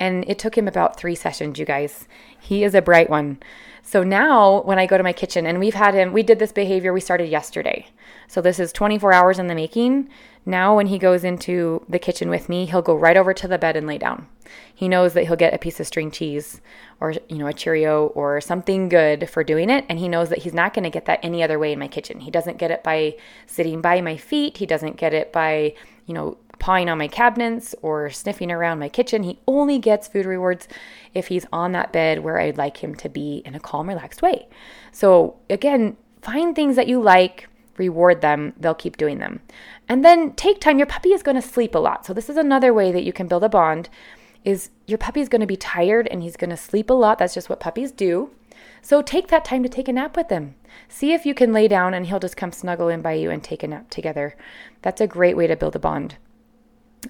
And 0.00 0.24
it 0.26 0.38
took 0.38 0.56
him 0.56 0.66
about 0.66 0.96
three 0.96 1.14
sessions, 1.14 1.58
you 1.58 1.66
guys. 1.66 2.08
He 2.40 2.64
is 2.64 2.74
a 2.74 2.82
bright 2.82 3.10
one. 3.10 3.38
So 3.82 4.02
now 4.02 4.62
when 4.62 4.78
I 4.78 4.86
go 4.86 4.96
to 4.96 5.04
my 5.04 5.12
kitchen, 5.12 5.46
and 5.46 5.58
we've 5.58 5.74
had 5.74 5.94
him, 5.94 6.12
we 6.12 6.22
did 6.22 6.38
this 6.38 6.52
behavior, 6.52 6.92
we 6.92 7.00
started 7.00 7.28
yesterday. 7.28 7.86
So 8.26 8.40
this 8.40 8.58
is 8.58 8.72
24 8.72 9.12
hours 9.12 9.38
in 9.38 9.46
the 9.46 9.54
making. 9.54 10.08
Now 10.46 10.74
when 10.74 10.86
he 10.86 10.98
goes 10.98 11.22
into 11.22 11.84
the 11.88 11.98
kitchen 11.98 12.30
with 12.30 12.48
me, 12.48 12.64
he'll 12.64 12.82
go 12.82 12.94
right 12.94 13.16
over 13.16 13.34
to 13.34 13.48
the 13.48 13.58
bed 13.58 13.76
and 13.76 13.86
lay 13.86 13.98
down. 13.98 14.26
He 14.74 14.88
knows 14.88 15.12
that 15.12 15.26
he'll 15.26 15.36
get 15.36 15.54
a 15.54 15.58
piece 15.58 15.80
of 15.80 15.86
string 15.86 16.10
cheese 16.10 16.60
or 16.98 17.12
you 17.28 17.36
know 17.36 17.46
a 17.46 17.52
Cheerio 17.52 18.06
or 18.08 18.40
something 18.40 18.88
good 18.88 19.28
for 19.28 19.44
doing 19.44 19.70
it 19.70 19.84
and 19.88 19.98
he 19.98 20.08
knows 20.08 20.28
that 20.30 20.38
he's 20.38 20.54
not 20.54 20.74
going 20.74 20.84
to 20.84 20.90
get 20.90 21.04
that 21.04 21.20
any 21.22 21.42
other 21.42 21.58
way 21.58 21.72
in 21.72 21.78
my 21.78 21.88
kitchen. 21.88 22.20
He 22.20 22.30
doesn't 22.30 22.58
get 22.58 22.70
it 22.70 22.82
by 22.82 23.16
sitting 23.46 23.80
by 23.80 24.00
my 24.00 24.16
feet, 24.16 24.56
he 24.56 24.66
doesn't 24.66 24.96
get 24.96 25.12
it 25.12 25.32
by, 25.32 25.74
you 26.06 26.14
know, 26.14 26.38
pawing 26.60 26.88
on 26.88 26.98
my 26.98 27.08
cabinets 27.08 27.74
or 27.82 28.10
sniffing 28.10 28.52
around 28.52 28.78
my 28.78 28.88
kitchen. 28.88 29.24
He 29.24 29.40
only 29.48 29.78
gets 29.78 30.06
food 30.06 30.26
rewards 30.26 30.68
if 31.14 31.26
he's 31.26 31.46
on 31.52 31.72
that 31.72 31.92
bed 31.92 32.20
where 32.20 32.38
I'd 32.38 32.58
like 32.58 32.84
him 32.84 32.94
to 32.96 33.08
be 33.08 33.42
in 33.44 33.54
a 33.54 33.60
calm, 33.60 33.88
relaxed 33.88 34.22
way. 34.22 34.46
So, 34.92 35.36
again, 35.48 35.96
find 36.22 36.54
things 36.54 36.76
that 36.76 36.86
you 36.86 37.02
like, 37.02 37.48
reward 37.76 38.20
them, 38.20 38.52
they'll 38.60 38.74
keep 38.74 38.96
doing 38.96 39.18
them. 39.18 39.40
And 39.88 40.04
then 40.04 40.34
take 40.34 40.60
time. 40.60 40.78
Your 40.78 40.86
puppy 40.86 41.10
is 41.10 41.22
going 41.22 41.40
to 41.40 41.42
sleep 41.42 41.74
a 41.74 41.78
lot. 41.78 42.06
So, 42.06 42.14
this 42.14 42.30
is 42.30 42.36
another 42.36 42.72
way 42.72 42.92
that 42.92 43.04
you 43.04 43.12
can 43.12 43.26
build 43.26 43.42
a 43.42 43.48
bond 43.48 43.88
is 44.44 44.70
your 44.86 44.98
puppy 44.98 45.20
is 45.20 45.28
going 45.28 45.40
to 45.40 45.46
be 45.46 45.56
tired 45.56 46.08
and 46.08 46.22
he's 46.22 46.36
going 46.36 46.50
to 46.50 46.56
sleep 46.56 46.90
a 46.90 46.94
lot. 46.94 47.18
That's 47.18 47.34
just 47.34 47.48
what 47.48 47.60
puppies 47.60 47.92
do. 47.92 48.30
So 48.82 49.02
take 49.02 49.28
that 49.28 49.44
time 49.44 49.62
to 49.62 49.68
take 49.68 49.88
a 49.88 49.92
nap 49.92 50.16
with 50.16 50.30
him. 50.30 50.54
See 50.88 51.12
if 51.12 51.26
you 51.26 51.34
can 51.34 51.52
lay 51.52 51.68
down 51.68 51.94
and 51.94 52.06
he'll 52.06 52.20
just 52.20 52.36
come 52.36 52.52
snuggle 52.52 52.88
in 52.88 53.02
by 53.02 53.12
you 53.12 53.30
and 53.30 53.42
take 53.42 53.62
a 53.62 53.68
nap 53.68 53.90
together. 53.90 54.34
That's 54.82 55.00
a 55.00 55.06
great 55.06 55.36
way 55.36 55.46
to 55.46 55.56
build 55.56 55.76
a 55.76 55.78
bond. 55.78 56.16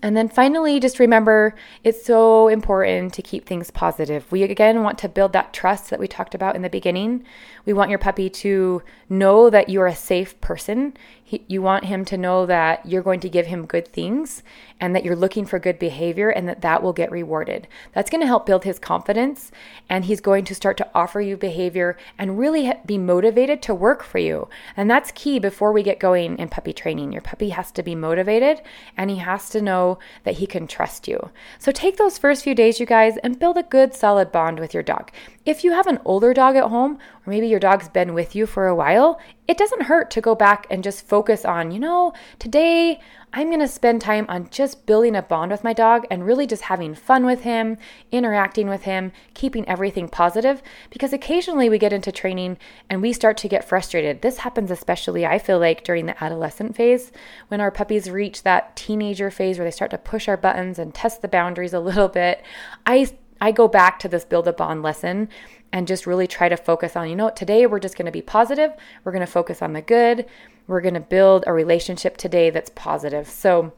And 0.03 0.17
then 0.17 0.29
finally, 0.29 0.79
just 0.79 1.01
remember 1.01 1.55
it's 1.83 2.05
so 2.05 2.47
important 2.47 3.13
to 3.15 3.23
keep 3.23 3.47
things 3.47 3.71
positive. 3.73 4.31
We 4.31 4.45
again 4.45 4.83
want 4.83 4.99
to 4.99 5.09
build 5.09 5.33
that 5.33 5.53
trust 5.53 5.91
that 5.91 5.99
we 5.99 6.07
talked 6.07 6.35
about 6.35 6.55
in 6.55 6.63
the 6.63 6.71
beginning. 6.71 7.25
We 7.67 7.73
want 7.73 7.91
your 7.91 7.99
puppy 7.99 8.31
to 8.31 8.83
know 9.09 9.51
that 9.51 9.69
you're 9.69 9.89
a 9.89 9.97
safe 9.97 10.41
person. 10.41 10.95
He, 11.23 11.45
you 11.49 11.61
want 11.61 11.87
him 11.87 12.05
to 12.07 12.17
know 12.17 12.47
that 12.47 12.87
you're 12.87 13.03
going 13.03 13.21
to 13.21 13.29
give 13.29 13.47
him 13.47 13.67
good 13.67 13.89
things 13.89 14.43
and 14.81 14.95
that 14.95 15.05
you're 15.05 15.17
looking 15.17 15.45
for 15.45 15.59
good 15.59 15.79
behavior 15.79 16.31
and 16.31 16.49
that 16.49 16.63
that 16.63 16.83
will 16.83 16.93
get 16.93 17.11
rewarded. 17.11 17.69
That's 17.93 18.11
going 18.11 18.21
to 18.21 18.27
help 18.27 18.47
build 18.47 18.65
his 18.65 18.79
confidence 18.79 19.51
and 19.89 20.05
he's 20.05 20.21
going 20.21 20.45
to 20.47 20.55
start 20.55 20.77
to 20.79 20.89
offer 20.95 21.21
you 21.21 21.37
behavior 21.37 21.97
and 22.19 22.39
really 22.39 22.73
be 22.87 22.99
motivated 22.99 23.63
to 23.63 23.75
work 23.75 24.03
for 24.03 24.19
you. 24.19 24.49
And 24.77 24.91
that's 24.91 25.13
key 25.13 25.39
before 25.39 25.73
we 25.73 25.83
get 25.83 26.01
going 26.01 26.39
in 26.39 26.49
puppy 26.49 26.73
training. 26.73 27.13
Your 27.13 27.23
puppy 27.23 27.51
has 27.51 27.71
to 27.73 27.83
be 27.83 27.95
motivated 27.95 28.63
and 28.97 29.11
he 29.11 29.17
has 29.17 29.51
to 29.51 29.61
know 29.61 29.99
that 30.25 30.35
he 30.39 30.47
can 30.47 30.67
trust 30.67 31.07
you. 31.07 31.31
So 31.59 31.73
take 31.73 31.97
those 31.97 32.19
first 32.19 32.43
few 32.43 32.55
days, 32.55 32.81
you 32.81 32.87
guys, 32.87 33.17
and 33.19 33.39
build 33.39 33.59
a 33.59 33.63
good 33.63 33.95
solid 33.95 34.33
bond 34.33 34.59
with 34.59 34.73
your 34.73 34.83
dog. 34.83 35.11
If 35.47 35.65
you 35.65 35.73
have 35.73 35.87
an 35.87 36.01
older 36.05 36.35
dog 36.35 36.55
at 36.57 36.69
home, 36.69 36.99
or 37.27 37.31
maybe 37.31 37.49
your 37.49 37.59
dog's 37.59 37.89
been 37.89 38.13
with 38.13 38.37
you 38.37 38.45
for 38.45 38.67
a 38.67 38.75
while, 38.75 39.19
it 39.49 39.57
doesn't 39.57 39.85
hurt 39.85 40.11
to 40.11 40.21
go 40.21 40.35
back 40.35 40.67
and 40.71 40.85
just 40.85 41.09
focus 41.09 41.47
on, 41.47 41.71
you 41.71 41.81
know, 41.81 42.13
today 42.39 43.01
I'm 43.33 43.49
going 43.49 43.61
to 43.61 43.69
spend 43.69 44.03
time 44.03 44.27
on 44.29 44.51
just 44.51 44.85
building 44.85 45.17
a 45.17 45.23
bond 45.23 45.51
with 45.51 45.65
my 45.65 45.73
dog 45.73 46.07
and 46.11 46.27
really 46.27 46.47
just 46.47 46.65
having 46.65 46.95
fun 46.95 47.25
with 47.25 47.43
him, 47.43 47.79
interacting 48.13 48.69
with 48.69 48.83
him, 48.83 49.13
keeping 49.33 49.67
everything 49.67 50.09
positive. 50.09 50.63
Because 50.91 51.15
occasionally 51.15 51.71
we 51.71 51.79
get 51.79 51.95
into 51.95 52.13
training 52.13 52.59
and 52.91 53.01
we 53.01 53.15
start 53.15 53.39
to 53.39 53.49
get 53.49 53.65
frustrated. 53.65 54.21
This 54.21 54.39
happens 54.39 54.71
especially, 54.71 55.25
I 55.25 55.39
feel 55.39 55.59
like, 55.59 55.85
during 55.85 56.05
the 56.05 56.23
adolescent 56.23 56.77
phase 56.77 57.13
when 57.49 57.63
our 57.63 57.71
puppies 57.71 58.11
reach 58.11 58.43
that 58.43 58.77
teenager 58.77 59.31
phase 59.31 59.59
where 59.59 59.65
they 59.65 59.71
start 59.71 59.93
to 59.93 59.99
push 59.99 60.29
our 60.29 60.37
buttons 60.37 60.79
and 60.79 60.93
test 60.93 61.23
the 61.23 61.29
boundaries 61.29 61.73
a 61.73 61.81
little 61.81 62.09
bit. 62.09 62.45
I 62.85 63.11
I 63.41 63.53
go 63.53 63.69
back 63.69 63.99
to 64.01 64.09
this 64.09 64.25
build 64.25 64.49
a 64.49 64.53
bond 64.53 64.83
lesson 64.83 65.29
and 65.73 65.87
just 65.87 66.07
really 66.07 66.27
try 66.27 66.49
to 66.49 66.57
focus 66.57 66.97
on, 66.97 67.09
you 67.09 67.17
know, 67.17 67.31
today 67.31 67.67
we're 67.67 67.79
just 67.79 67.97
going 67.97 68.07
to 68.07 68.13
be 68.13 68.23
positive. 68.23 68.73
We're 69.05 69.13
going 69.13 69.25
to 69.25 69.33
focus 69.33 69.63
on 69.63 69.73
the 69.73 69.83
good. 69.83 70.27
We're 70.67 70.81
going 70.81 70.95
to 70.95 71.01
build 71.01 71.45
a 71.47 71.53
relationship 71.53 72.17
today 72.17 72.51
that's 72.51 72.71
positive. 72.75 73.29
So, 73.29 73.73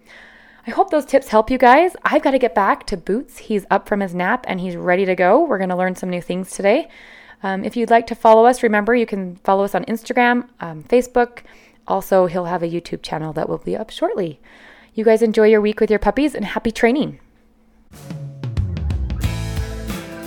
I 0.65 0.71
hope 0.71 0.91
those 0.91 1.05
tips 1.05 1.29
help 1.29 1.51
you 1.51 1.59
guys. 1.59 1.97
I've 2.05 2.23
got 2.23 2.31
to 2.31 2.39
get 2.39 2.55
back 2.55 2.87
to 2.87 2.97
Boots. 2.97 3.39
He's 3.39 3.67
up 3.69 3.89
from 3.89 3.99
his 3.99 4.15
nap 4.15 4.45
and 4.47 4.61
he's 4.61 4.77
ready 4.77 5.05
to 5.07 5.17
go. 5.17 5.45
We're 5.45 5.59
going 5.59 5.71
to 5.71 5.77
learn 5.77 5.97
some 5.97 6.09
new 6.09 6.23
things 6.23 6.53
today. 6.53 6.89
Um, 7.43 7.65
if 7.65 7.77
you'd 7.77 7.91
like 7.91 8.07
to 8.07 8.15
follow 8.15 8.47
us, 8.47 8.63
remember 8.63 8.95
you 8.95 9.07
can 9.07 9.37
follow 9.37 9.65
us 9.65 9.75
on 9.75 9.85
Instagram, 9.87 10.49
um, 10.61 10.85
Facebook. 10.85 11.41
Also, 11.89 12.27
he'll 12.27 12.45
have 12.45 12.63
a 12.63 12.69
YouTube 12.69 13.03
channel 13.03 13.33
that 13.33 13.49
will 13.49 13.59
be 13.59 13.77
up 13.77 13.91
shortly. 13.91 14.41
You 14.95 15.05
guys 15.05 15.23
enjoy 15.23 15.49
your 15.49 15.61
week 15.61 15.81
with 15.81 15.91
your 15.91 15.99
puppies 15.99 16.35
and 16.35 16.45
happy 16.45 16.71
training. 16.71 17.19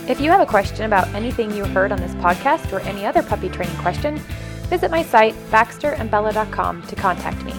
If 0.08 0.20
you 0.20 0.30
have 0.30 0.40
a 0.40 0.46
question 0.46 0.84
about 0.84 1.08
anything 1.14 1.50
you 1.50 1.64
heard 1.64 1.90
on 1.90 1.98
this 1.98 2.14
podcast 2.14 2.72
or 2.72 2.78
any 2.80 3.04
other 3.04 3.24
puppy 3.24 3.48
training 3.48 3.76
question, 3.78 4.18
visit 4.68 4.88
my 4.88 5.02
site, 5.02 5.34
baxterandbella.com, 5.50 6.82
to 6.82 6.94
contact 6.94 7.42
me. 7.44 7.52